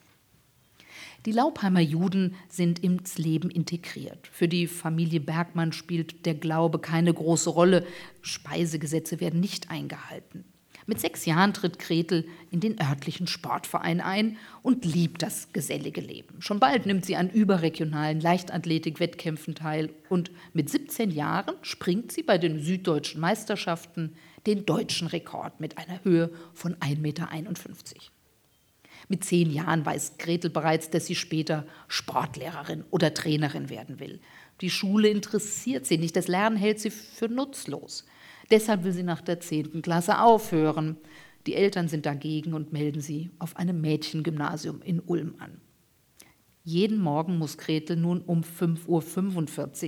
[1.25, 4.27] Die Laubheimer Juden sind ins Leben integriert.
[4.31, 7.85] Für die Familie Bergmann spielt der Glaube keine große Rolle.
[8.21, 10.45] Speisegesetze werden nicht eingehalten.
[10.87, 16.41] Mit sechs Jahren tritt Gretel in den örtlichen Sportverein ein und liebt das gesellige Leben.
[16.41, 22.37] Schon bald nimmt sie an überregionalen Leichtathletik-Wettkämpfen teil und mit 17 Jahren springt sie bei
[22.37, 24.13] den süddeutschen Meisterschaften
[24.45, 27.29] den deutschen Rekord mit einer Höhe von 1,51 Meter.
[29.07, 34.19] Mit zehn Jahren weiß Gretel bereits, dass sie später Sportlehrerin oder Trainerin werden will.
[34.61, 38.05] Die Schule interessiert sie nicht, das Lernen hält sie für nutzlos.
[38.49, 39.81] Deshalb will sie nach der 10.
[39.81, 40.97] Klasse aufhören.
[41.45, 45.61] Die Eltern sind dagegen und melden sie auf einem Mädchengymnasium in Ulm an.
[46.63, 48.87] Jeden Morgen muss Gretel nun um 5.45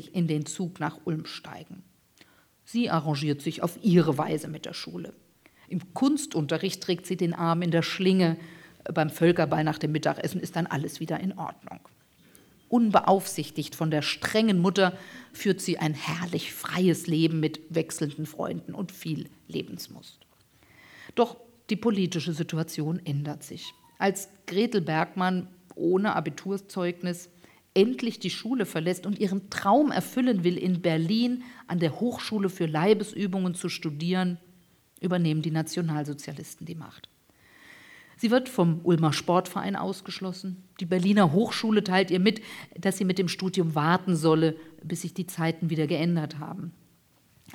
[0.09, 1.83] Uhr in den Zug nach Ulm steigen.
[2.69, 5.13] Sie arrangiert sich auf ihre Weise mit der Schule.
[5.69, 8.35] Im Kunstunterricht trägt sie den Arm in der Schlinge.
[8.93, 11.79] Beim Völkerball nach dem Mittagessen ist dann alles wieder in Ordnung.
[12.67, 14.97] Unbeaufsichtigt von der strengen Mutter
[15.31, 20.19] führt sie ein herrlich freies Leben mit wechselnden Freunden und viel Lebensmust.
[21.15, 21.37] Doch
[21.69, 23.73] die politische Situation ändert sich.
[23.97, 27.29] Als Gretel Bergmann ohne Abiturzeugnis
[27.77, 32.65] endlich die Schule verlässt und ihren Traum erfüllen will, in Berlin an der Hochschule für
[32.65, 34.39] Leibesübungen zu studieren,
[34.99, 37.07] übernehmen die Nationalsozialisten die Macht.
[38.17, 40.63] Sie wird vom Ulmer Sportverein ausgeschlossen.
[40.79, 42.41] Die Berliner Hochschule teilt ihr mit,
[42.75, 46.73] dass sie mit dem Studium warten solle, bis sich die Zeiten wieder geändert haben.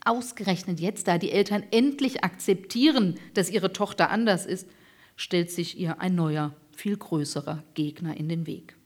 [0.05, 4.69] Ausgerechnet jetzt, da die Eltern endlich akzeptieren, dass ihre Tochter anders ist,
[5.17, 8.77] stellt sich ihr ein neuer, viel größerer Gegner in den Weg.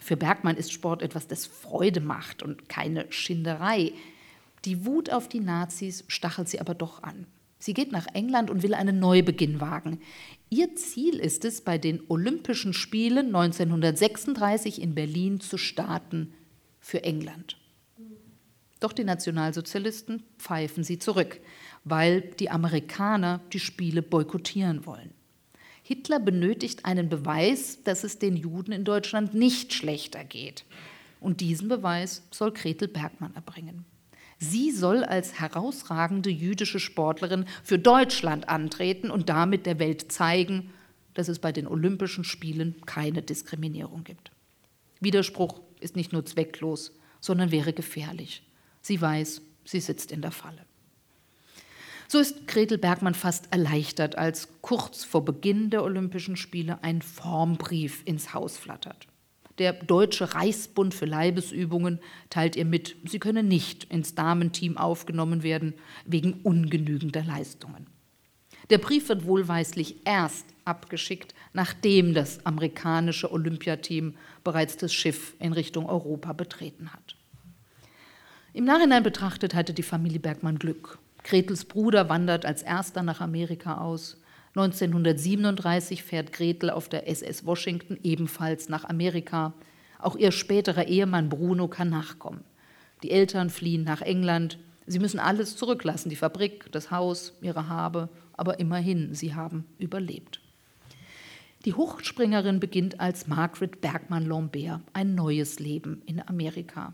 [0.00, 3.92] Für Bergmann ist Sport etwas, das Freude macht und keine Schinderei.
[4.64, 7.26] Die Wut auf die Nazis stachelt sie aber doch an.
[7.58, 10.00] Sie geht nach England und will einen Neubeginn wagen.
[10.48, 16.32] Ihr Ziel ist es, bei den Olympischen Spielen 1936 in Berlin zu starten
[16.80, 17.58] für England.
[18.80, 21.38] Doch die Nationalsozialisten pfeifen sie zurück,
[21.84, 25.12] weil die Amerikaner die Spiele boykottieren wollen.
[25.90, 30.64] Hitler benötigt einen Beweis, dass es den Juden in Deutschland nicht schlechter geht.
[31.18, 33.84] Und diesen Beweis soll Gretel Bergmann erbringen.
[34.38, 40.70] Sie soll als herausragende jüdische Sportlerin für Deutschland antreten und damit der Welt zeigen,
[41.14, 44.30] dass es bei den Olympischen Spielen keine Diskriminierung gibt.
[45.00, 48.48] Widerspruch ist nicht nur zwecklos, sondern wäre gefährlich.
[48.80, 50.64] Sie weiß, sie sitzt in der Falle.
[52.12, 58.02] So ist Gretel Bergmann fast erleichtert, als kurz vor Beginn der Olympischen Spiele ein Formbrief
[58.04, 59.06] ins Haus flattert.
[59.58, 65.74] Der Deutsche Reichsbund für Leibesübungen teilt ihr mit, sie könne nicht ins Damenteam aufgenommen werden
[66.04, 67.86] wegen ungenügender Leistungen.
[68.70, 75.88] Der Brief wird wohlweislich erst abgeschickt, nachdem das amerikanische Olympiateam bereits das Schiff in Richtung
[75.88, 77.14] Europa betreten hat.
[78.52, 80.98] Im Nachhinein betrachtet hatte die Familie Bergmann Glück.
[81.30, 84.16] Gretels Bruder wandert als erster nach Amerika aus.
[84.56, 89.54] 1937 fährt Gretel auf der SS Washington ebenfalls nach Amerika.
[90.00, 92.42] Auch ihr späterer Ehemann Bruno kann nachkommen.
[93.04, 94.58] Die Eltern fliehen nach England.
[94.88, 100.40] Sie müssen alles zurücklassen, die Fabrik, das Haus, ihre Habe, aber immerhin, sie haben überlebt.
[101.64, 106.92] Die Hochspringerin beginnt als Margaret Bergmann Lambert ein neues Leben in Amerika.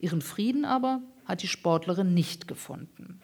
[0.00, 3.20] Ihren Frieden aber hat die Sportlerin nicht gefunden.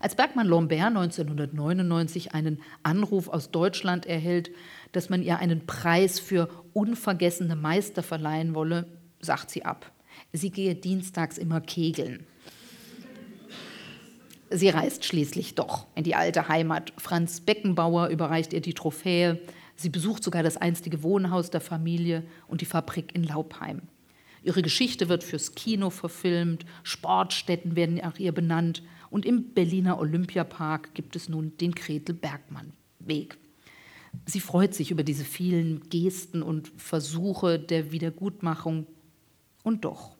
[0.00, 4.50] Als Bergmann Lambert 1999 einen Anruf aus Deutschland erhält,
[4.92, 8.86] dass man ihr einen Preis für unvergessene Meister verleihen wolle,
[9.20, 9.90] sagt sie ab.
[10.32, 12.26] Sie gehe dienstags immer kegeln.
[14.50, 16.92] Sie reist schließlich doch in die alte Heimat.
[16.96, 19.40] Franz Beckenbauer überreicht ihr die Trophäe.
[19.74, 23.82] Sie besucht sogar das einstige Wohnhaus der Familie und die Fabrik in Laubheim.
[24.44, 28.82] Ihre Geschichte wird fürs Kino verfilmt, Sportstätten werden nach ihr benannt
[29.14, 33.38] und im Berliner Olympiapark gibt es nun den Gretel-Bergmann-Weg.
[34.26, 38.88] Sie freut sich über diese vielen Gesten und Versuche der Wiedergutmachung.
[39.62, 40.16] Und doch,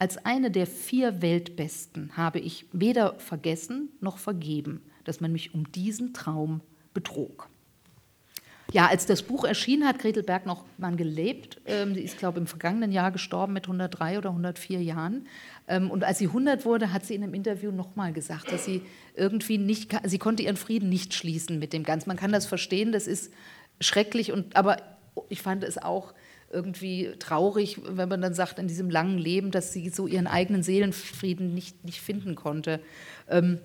[0.00, 5.70] als eine der vier Weltbesten habe ich weder vergessen noch vergeben, dass man mich um
[5.70, 6.62] diesen Traum
[6.94, 7.48] betrog.
[8.72, 11.60] Ja, als das Buch erschien, hat Gretel Bergmann noch gelebt.
[11.66, 15.26] Ähm, sie ist, glaube ich, im vergangenen Jahr gestorben mit 103 oder 104 Jahren.
[15.68, 18.82] Ähm, und als sie 100 wurde, hat sie in einem Interview nochmal gesagt, dass sie
[19.14, 22.08] irgendwie nicht, sie konnte ihren Frieden nicht schließen mit dem Ganzen.
[22.08, 23.32] Man kann das verstehen, das ist
[23.80, 24.78] schrecklich, und, aber
[25.28, 26.14] ich fand es auch
[26.50, 30.62] irgendwie traurig, wenn man dann sagt, in diesem langen Leben, dass sie so ihren eigenen
[30.62, 32.80] Seelenfrieden nicht, nicht finden konnte.
[33.28, 33.58] Ähm,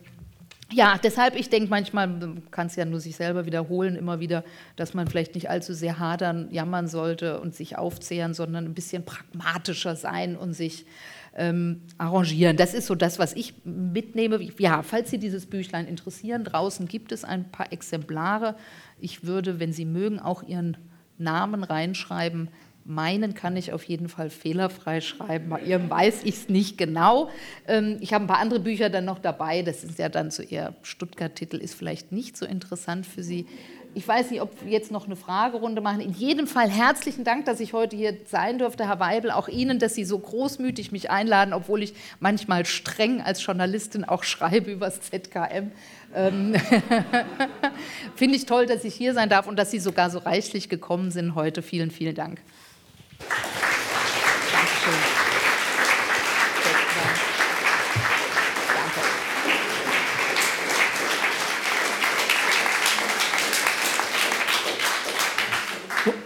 [0.71, 4.43] ja, deshalb, ich denke manchmal, man kann es ja nur sich selber wiederholen, immer wieder,
[4.75, 9.03] dass man vielleicht nicht allzu sehr hadern, jammern sollte und sich aufzehren, sondern ein bisschen
[9.03, 10.85] pragmatischer sein und sich
[11.35, 12.57] ähm, arrangieren.
[12.57, 14.39] Das ist so das, was ich mitnehme.
[14.59, 18.55] Ja, falls Sie dieses Büchlein interessieren, draußen gibt es ein paar Exemplare.
[18.99, 20.77] Ich würde, wenn Sie mögen, auch Ihren
[21.17, 22.49] Namen reinschreiben.
[22.85, 25.49] Meinen kann ich auf jeden Fall fehlerfrei schreiben.
[25.49, 27.29] Bei ihrem weiß ich es nicht genau.
[27.67, 29.61] Ähm, ich habe ein paar andere Bücher dann noch dabei.
[29.61, 33.45] Das ist ja dann so Ihr Stuttgart-Titel, ist vielleicht nicht so interessant für Sie.
[33.95, 35.99] Ich weiß nicht, ob wir jetzt noch eine Fragerunde machen.
[35.99, 39.31] In jedem Fall herzlichen Dank, dass ich heute hier sein durfte, Herr Weibel.
[39.31, 44.23] Auch Ihnen, dass Sie so großmütig mich einladen, obwohl ich manchmal streng als Journalistin auch
[44.23, 45.71] schreibe über das ZKM.
[46.13, 46.55] Ähm
[48.15, 51.09] Finde ich toll, dass ich hier sein darf und dass Sie sogar so reichlich gekommen
[51.09, 51.63] sind heute.
[51.63, 52.39] Vielen, vielen Dank.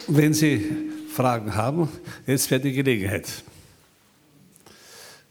[0.08, 0.64] Wenn Sie
[1.12, 1.89] Fragen haben,
[2.28, 3.28] jetzt wäre die Gelegenheit.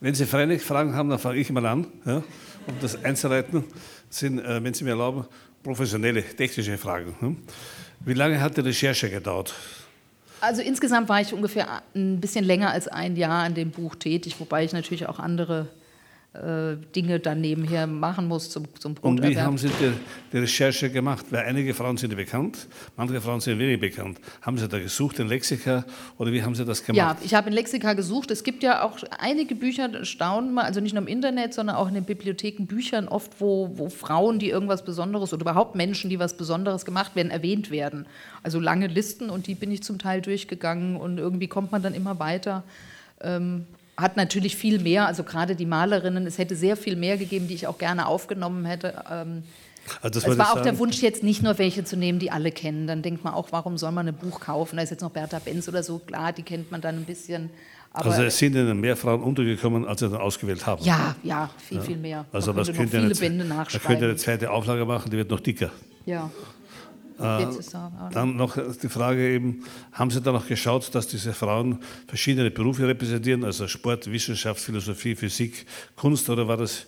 [0.00, 2.16] Wenn Sie freilich Fragen haben, dann fange ich mal an, ja,
[2.66, 3.64] um das einzuleiten.
[4.10, 5.26] Sind, äh, wenn Sie mir erlauben,
[5.62, 7.14] professionelle, technische Fragen.
[7.20, 7.36] Hm?
[8.00, 9.54] Wie lange hat die Recherche gedauert?
[10.42, 14.40] Also insgesamt war ich ungefähr ein bisschen länger als ein Jahr an dem Buch tätig,
[14.40, 15.68] wobei ich natürlich auch andere
[16.34, 19.92] äh, Dinge dann nebenher machen muss zum, zum Und wie haben Sie die,
[20.32, 21.26] die, Recherche gemacht?
[21.28, 24.18] Weil einige Frauen sind bekannt, manche Frauen sind wenig bekannt.
[24.40, 25.84] Haben Sie da gesucht in Lexika
[26.16, 26.96] oder wie haben Sie das gemacht?
[26.96, 28.30] Ja, ich habe in Lexika gesucht.
[28.30, 31.88] Es gibt ja auch einige Bücher, staunen mal, also nicht nur im Internet, sondern auch
[31.88, 36.18] in den Bibliotheken Büchern oft, wo, wo Frauen, die irgendwas Besonderes oder überhaupt Menschen, die
[36.18, 38.06] was Besonderes gemacht werden, erwähnt werden.
[38.42, 41.92] Also lange Listen und die bin ich zum Teil durchgegangen und irgendwie kommt man dann
[41.92, 42.64] immer weiter.
[43.20, 43.66] Ähm,
[43.96, 47.54] hat natürlich viel mehr, also gerade die Malerinnen, es hätte sehr viel mehr gegeben, die
[47.54, 49.04] ich auch gerne aufgenommen hätte.
[49.10, 49.42] Ähm,
[50.00, 52.52] also es war auch sagen, der Wunsch, jetzt nicht nur welche zu nehmen, die alle
[52.52, 52.86] kennen.
[52.86, 54.76] Dann denkt man auch, warum soll man ein Buch kaufen?
[54.76, 57.50] Da ist jetzt noch Bertha Benz oder so, klar, die kennt man dann ein bisschen.
[57.92, 60.82] also es sind Ihnen mehr Frauen untergekommen, als Sie dann ausgewählt haben?
[60.84, 61.82] Ja, ja, viel, ja.
[61.82, 62.24] viel mehr.
[62.32, 63.82] Also man das könnte viele eine, Bände nachschreiben.
[63.82, 65.70] Da könnte eine zweite Auflage machen, die wird noch dicker.
[66.06, 66.30] Ja.
[67.18, 67.46] Äh,
[68.12, 72.86] dann noch die Frage eben, haben Sie da noch geschaut, dass diese Frauen verschiedene Berufe
[72.86, 76.86] repräsentieren, also Sport, Wissenschaft, Philosophie, Physik, Kunst, oder war das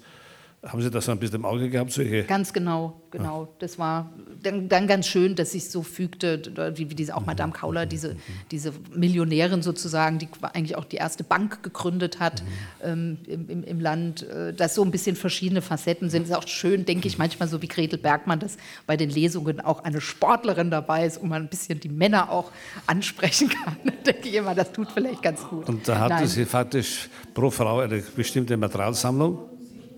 [0.67, 1.93] haben Sie das ein bisschen im Auge gehabt?
[1.93, 2.25] Solche?
[2.25, 3.43] Ganz genau, genau.
[3.43, 3.49] Ja.
[3.59, 4.11] Das war
[4.43, 6.43] dann, dann, ganz schön, dass sich so fügte,
[6.77, 8.17] wie, wie diese, auch Madame Kauler, diese,
[8.51, 12.43] diese Millionärin sozusagen, die eigentlich auch die erste Bank gegründet hat
[12.83, 16.25] ähm, im, im, Land, äh, dass so ein bisschen verschiedene Facetten sind.
[16.25, 18.57] Es ist auch schön, denke ich, manchmal so wie Gretel Bergmann, dass
[18.87, 22.51] bei den Lesungen auch eine Sportlerin dabei ist, um man ein bisschen die Männer auch
[22.87, 23.77] ansprechen kann.
[24.05, 25.67] Da denke ich immer, das tut vielleicht ganz gut.
[25.67, 29.54] Und da hatte sie faktisch pro Frau eine bestimmte Materialsammlung?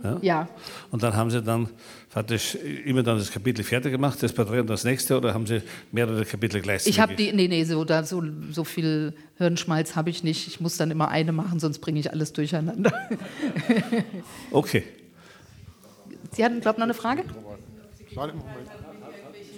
[0.07, 0.19] Ja?
[0.23, 0.49] ja.
[0.91, 1.69] Und dann haben Sie dann
[2.09, 5.63] faktisch immer dann das Kapitel fertig gemacht, das Porträt und das nächste, oder haben Sie
[5.93, 6.97] mehrere Kapitel gleichzeitig?
[6.97, 10.47] Ich habe die, nee, nee, so, da, so, so viel Hirnschmalz habe ich nicht.
[10.47, 12.93] Ich muss dann immer eine machen, sonst bringe ich alles durcheinander.
[14.51, 14.85] okay.
[16.33, 17.25] Sie hatten, glaube ich, noch eine Frage?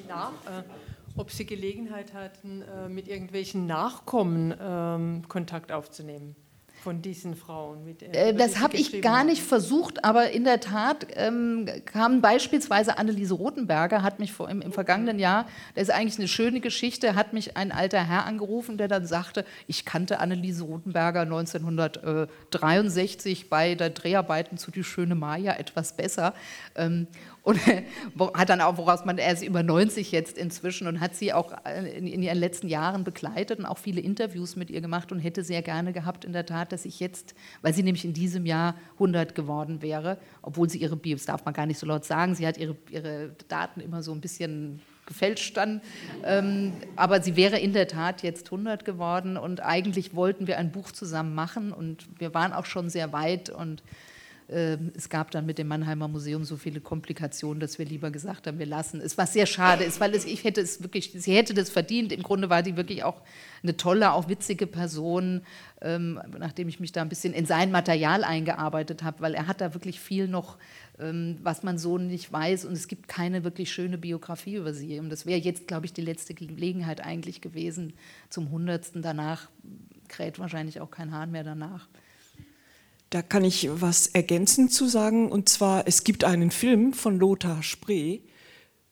[0.09, 0.63] Nach, äh,
[1.17, 6.35] ob Sie Gelegenheit hatten, äh, mit irgendwelchen Nachkommen ähm, Kontakt aufzunehmen?
[6.89, 7.85] Von diesen Frauen?
[7.85, 12.97] Mit, äh, das habe ich gar nicht versucht, aber in der Tat ähm, kam beispielsweise
[12.97, 17.15] Anneliese Rothenberger, hat mich vor, im, im, vergangenen Jahr, das ist eigentlich eine schöne Geschichte,
[17.15, 23.75] hat mich ein alter Herr angerufen, der dann sagte, ich kannte Anneliese Rothenberger 1963 bei
[23.75, 26.33] der Dreharbeiten zu Die schöne Maya etwas besser.
[26.75, 27.07] Ähm,
[27.49, 27.59] und
[28.35, 31.55] hat dann auch, woraus man, er ist über 90 jetzt inzwischen und hat sie auch
[31.97, 35.43] in, in, ihren letzten Jahren begleitet und auch viele Interviews mit ihr gemacht und hätte
[35.43, 38.75] sehr gerne gehabt, in der Tat, dass ich jetzt, weil sie nämlich in diesem Jahr
[38.95, 42.47] 100 geworden wäre, obwohl sie ihre das darf man gar nicht so laut sagen, sie
[42.47, 45.81] hat ihre, ihre Daten immer so ein bisschen gefälscht dann.
[46.27, 50.71] Ähm, aber sie wäre in der Tat jetzt 100 geworden und eigentlich wollten wir ein
[50.71, 53.83] Buch zusammen machen und wir waren auch schon sehr weit und
[54.51, 58.59] es gab dann mit dem Mannheimer Museum so viele Komplikationen, dass wir lieber gesagt haben,
[58.59, 61.53] wir lassen es, was sehr schade ist, weil es, ich hätte es wirklich, sie hätte
[61.53, 62.13] das verdient.
[62.13, 63.21] Im Grunde war die wirklich auch
[63.63, 65.43] eine tolle, auch witzige Person,
[65.83, 69.61] ähm, nachdem ich mich da ein bisschen in sein Material eingearbeitet habe, weil er hat
[69.61, 70.57] da wirklich viel noch,
[70.99, 74.99] ähm, was man so nicht weiß und es gibt keine wirklich schöne Biografie über sie.
[74.99, 77.93] Und das wäre jetzt, glaube ich, die letzte Gelegenheit eigentlich gewesen
[78.31, 79.03] zum Hundertsten.
[79.03, 79.51] Danach
[80.09, 81.87] kräht wahrscheinlich auch kein Hahn mehr danach.
[83.11, 85.31] Da kann ich was ergänzend zu sagen.
[85.31, 88.21] Und zwar, es gibt einen Film von Lothar Spree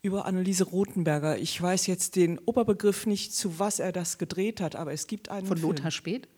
[0.01, 1.37] über Anneliese Rothenberger.
[1.39, 5.29] Ich weiß jetzt den Oberbegriff nicht, zu was er das gedreht hat, aber es gibt
[5.29, 5.73] einen Von Film.
[5.73, 6.29] Lothar Speth?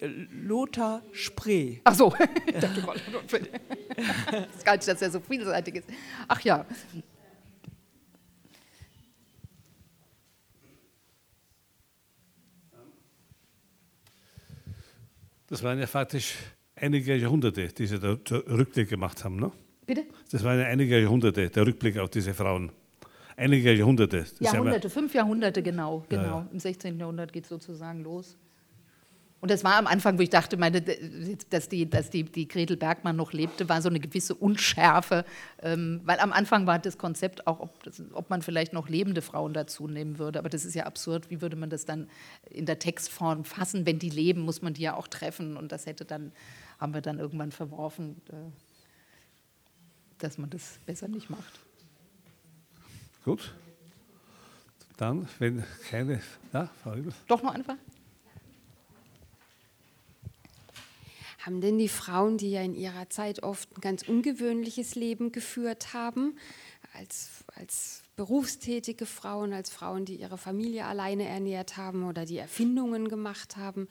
[0.00, 1.80] Lothar Spree.
[1.84, 2.14] Ach so,
[2.46, 3.32] ich dachte, das
[4.56, 5.88] ist gar nicht, dass er so vielseitig ist.
[6.28, 6.64] Ach ja.
[15.48, 16.36] Das waren ja faktisch
[16.80, 19.36] einige Jahrhunderte, die sie da Rückblick gemacht haben.
[19.36, 19.52] Ne?
[19.86, 20.04] Bitte?
[20.30, 22.72] Das waren einige Jahrhunderte, der Rückblick auf diese Frauen.
[23.36, 24.26] Einige Jahrhunderte.
[24.38, 26.04] Jahrhunderte, fünf Jahrhunderte genau.
[26.08, 26.22] genau.
[26.22, 26.48] Ja, ja.
[26.52, 26.98] Im 16.
[26.98, 28.36] Jahrhundert geht es sozusagen los.
[29.40, 32.76] Und das war am Anfang, wo ich dachte, meine, dass, die, dass die, die Gretel
[32.76, 35.24] Bergmann noch lebte, war so eine gewisse Unschärfe.
[35.62, 39.22] Ähm, weil am Anfang war das Konzept auch, ob, das, ob, man vielleicht noch lebende
[39.22, 40.38] Frauen dazu nehmen würde.
[40.38, 41.30] Aber das ist ja absurd.
[41.30, 42.08] Wie würde man das dann
[42.50, 43.86] in der Textform fassen?
[43.86, 45.56] Wenn die leben, muss man die ja auch treffen.
[45.56, 46.32] Und das hätte dann
[46.80, 48.50] haben wir dann irgendwann verworfen, äh,
[50.18, 51.60] dass man das besser nicht macht.
[53.24, 53.54] Gut.
[54.96, 56.20] Dann, wenn keine.
[56.52, 57.12] Ja, Frau Übel.
[57.28, 57.76] Doch noch einfach.
[61.38, 65.94] Haben denn die Frauen, die ja in ihrer Zeit oft ein ganz ungewöhnliches Leben geführt
[65.94, 66.36] haben,
[66.92, 73.08] als, als berufstätige Frauen, als Frauen, die ihre Familie alleine ernährt haben oder die Erfindungen
[73.08, 73.88] gemacht haben,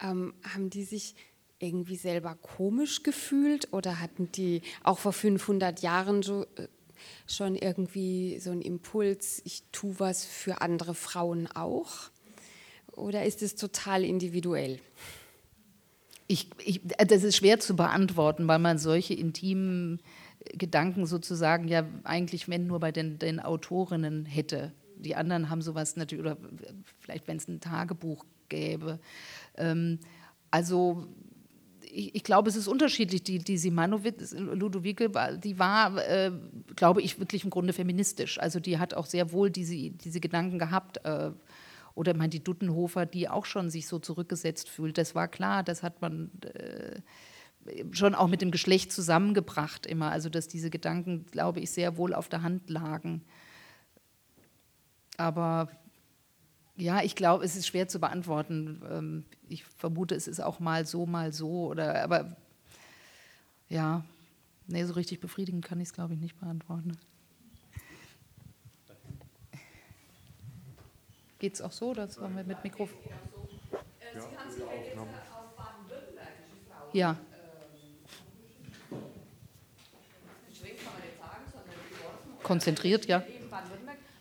[0.00, 1.14] ähm, haben die sich
[1.58, 6.68] irgendwie selber komisch gefühlt oder hatten die auch vor 500 Jahren so, äh,
[7.26, 12.10] schon irgendwie so einen Impuls, ich tue was für andere Frauen auch?
[12.92, 14.80] Oder ist es total individuell?
[16.28, 20.00] Ich, ich, das ist schwer zu beantworten, weil man solche intimen
[20.52, 24.72] Gedanken sozusagen ja eigentlich, wenn nur bei den, den Autorinnen hätte.
[24.96, 26.36] Die anderen haben sowas natürlich, oder
[27.00, 28.98] vielleicht wenn es ein Tagebuch gäbe.
[29.56, 29.98] Ähm,
[30.50, 31.06] also
[31.96, 33.22] ich, ich, glaube, es ist unterschiedlich.
[33.22, 35.10] Die, die Simanowitz, Ludowike,
[35.42, 36.30] die war, äh,
[36.74, 38.38] glaube ich, wirklich im Grunde feministisch.
[38.38, 41.04] Also die hat auch sehr wohl diese, diese Gedanken gehabt.
[41.04, 41.30] Äh,
[41.94, 44.98] oder ich meine, die Duttenhofer, die auch schon sich so zurückgesetzt fühlt.
[44.98, 47.00] Das war klar, das hat man äh,
[47.92, 50.10] schon auch mit dem Geschlecht zusammengebracht immer.
[50.10, 53.24] Also dass diese Gedanken, glaube ich, sehr wohl auf der Hand lagen.
[55.16, 55.70] Aber
[56.76, 58.82] ja, ich glaube, es ist schwer zu beantworten.
[58.90, 61.68] Ähm, ich vermute, es ist auch mal so, mal so.
[61.68, 62.36] Oder, aber
[63.68, 64.04] ja,
[64.66, 66.98] nee, so richtig befriedigend kann ich es, glaube ich, nicht beantworten.
[71.38, 72.98] Geht es auch so, oder sollen wir mit Mikrofon?
[76.92, 77.16] Ja.
[82.42, 83.22] Konzentriert, ja.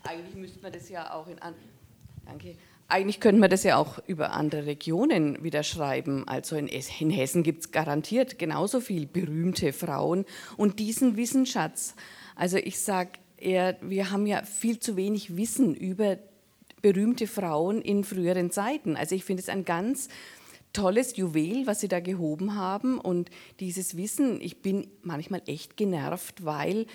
[0.03, 1.38] Eigentlich müsste man das ja auch in,
[2.26, 2.56] Danke.
[2.88, 6.27] Eigentlich könnte man das ja auch über andere Regionen wieder schreiben.
[6.27, 10.26] Also in, in Hessen gibt es garantiert genauso viele berühmte Frauen
[10.56, 11.95] und diesen Wissensschatz.
[12.35, 16.18] Also ich sage eher, wir haben ja viel zu wenig Wissen über
[16.81, 18.95] berühmte Frauen in früheren Zeiten.
[18.95, 20.07] Also ich finde es ein ganz
[20.76, 22.99] tolles Juwel, was Sie da gehoben haben.
[22.99, 26.85] Und dieses Wissen, ich bin manchmal echt genervt, weil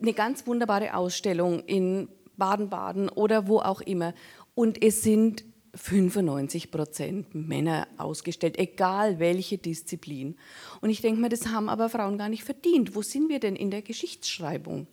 [0.00, 4.14] eine ganz wunderbare Ausstellung in Baden-Baden oder wo auch immer.
[4.56, 10.36] Und es sind 95 Prozent Männer ausgestellt, egal welche Disziplin.
[10.80, 12.94] Und ich denke mir, das haben aber Frauen gar nicht verdient.
[12.94, 14.86] Wo sind wir denn in der Geschichtsschreibung?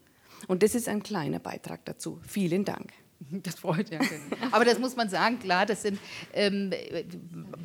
[0.47, 2.19] Und das ist ein kleiner Beitrag dazu.
[2.27, 2.91] Vielen Dank.
[3.31, 4.01] Das freut ja.
[4.51, 5.97] Aber das muss man sagen, klar, das sind
[6.33, 6.71] ähm,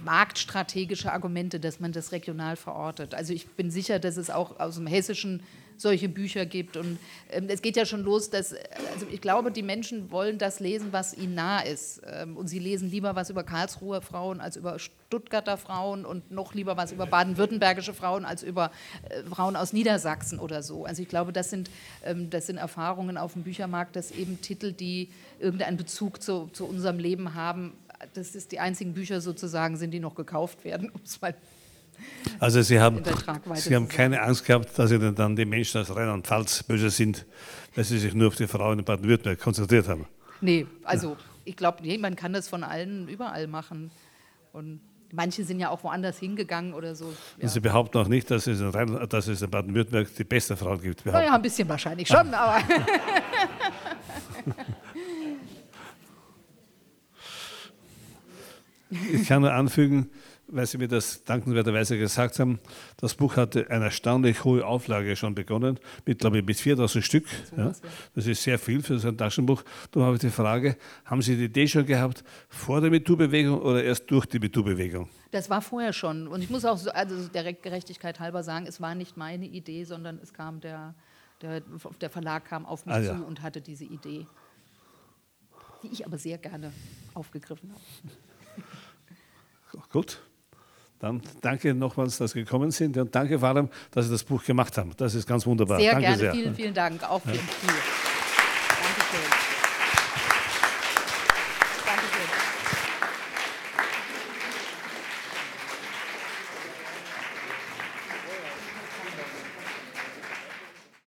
[0.04, 3.12] marktstrategische Argumente, dass man das regional verortet.
[3.12, 5.42] Also ich bin sicher, dass es auch aus dem Hessischen
[5.78, 6.76] solche Bücher gibt.
[6.76, 6.98] Und
[7.30, 10.88] ähm, es geht ja schon los, dass, also ich glaube, die Menschen wollen das lesen,
[10.90, 12.02] was ihnen nah ist.
[12.06, 16.52] Ähm, und sie lesen lieber was über Karlsruher Frauen als über Stuttgarter Frauen und noch
[16.52, 18.70] lieber was über baden-württembergische Frauen als über
[19.08, 20.84] äh, Frauen aus Niedersachsen oder so.
[20.84, 21.70] Also ich glaube, das sind,
[22.04, 26.66] ähm, das sind Erfahrungen auf dem Büchermarkt, dass eben Titel, die irgendeinen Bezug zu, zu
[26.66, 27.72] unserem Leben haben,
[28.14, 31.34] das ist die einzigen Bücher sozusagen sind, die noch gekauft werden, um es mal
[32.38, 33.02] also Sie haben,
[33.54, 37.26] Sie haben keine Angst gehabt, dass Ihnen dann die Menschen aus Rheinland-Pfalz böse sind,
[37.74, 40.06] weil Sie sich nur auf die Frauen in Baden-Württemberg konzentriert haben.
[40.40, 41.16] Nee, also ja.
[41.44, 43.90] ich glaube, nee, man kann das von allen überall machen.
[44.52, 44.80] Und
[45.12, 47.06] manche sind ja auch woanders hingegangen oder so.
[47.06, 47.42] Ja.
[47.42, 51.04] Und Sie behaupten auch nicht, dass es in, in Baden-Württemberg die beste Frauen gibt.
[51.04, 52.62] Ja, ein bisschen wahrscheinlich schon, aber.
[59.12, 60.10] ich kann nur anfügen,
[60.50, 62.58] weil Sie mir das dankenswerterweise gesagt haben,
[62.96, 67.26] das Buch hatte eine erstaunlich hohe Auflage schon begonnen, mit, glaube ich, mit 4000 Stück.
[67.56, 67.72] Ja.
[68.14, 69.62] Das ist sehr viel für so ein Taschenbuch.
[69.90, 73.84] Darum habe ich die Frage, haben Sie die Idee schon gehabt, vor der MeToo-Bewegung oder
[73.84, 75.08] erst durch die MeToo-Bewegung?
[75.30, 76.26] Das war vorher schon.
[76.26, 79.84] Und ich muss auch so, also der Gerechtigkeit halber sagen, es war nicht meine Idee,
[79.84, 80.94] sondern es kam der,
[81.42, 81.62] der,
[82.00, 83.18] der Verlag kam auf mich ah, zu ja.
[83.20, 84.26] und hatte diese Idee,
[85.82, 86.72] die ich aber sehr gerne
[87.14, 87.82] aufgegriffen habe.
[89.92, 90.22] Gut.
[91.00, 94.44] Dann danke nochmals, dass Sie gekommen sind und danke vor allem, dass Sie das Buch
[94.44, 94.92] gemacht haben.
[94.96, 95.78] Das ist ganz wunderbar.
[95.78, 96.32] Sehr danke gerne, sehr.
[96.32, 97.02] vielen, vielen Dank.
[97.08, 97.40] Auch für ja.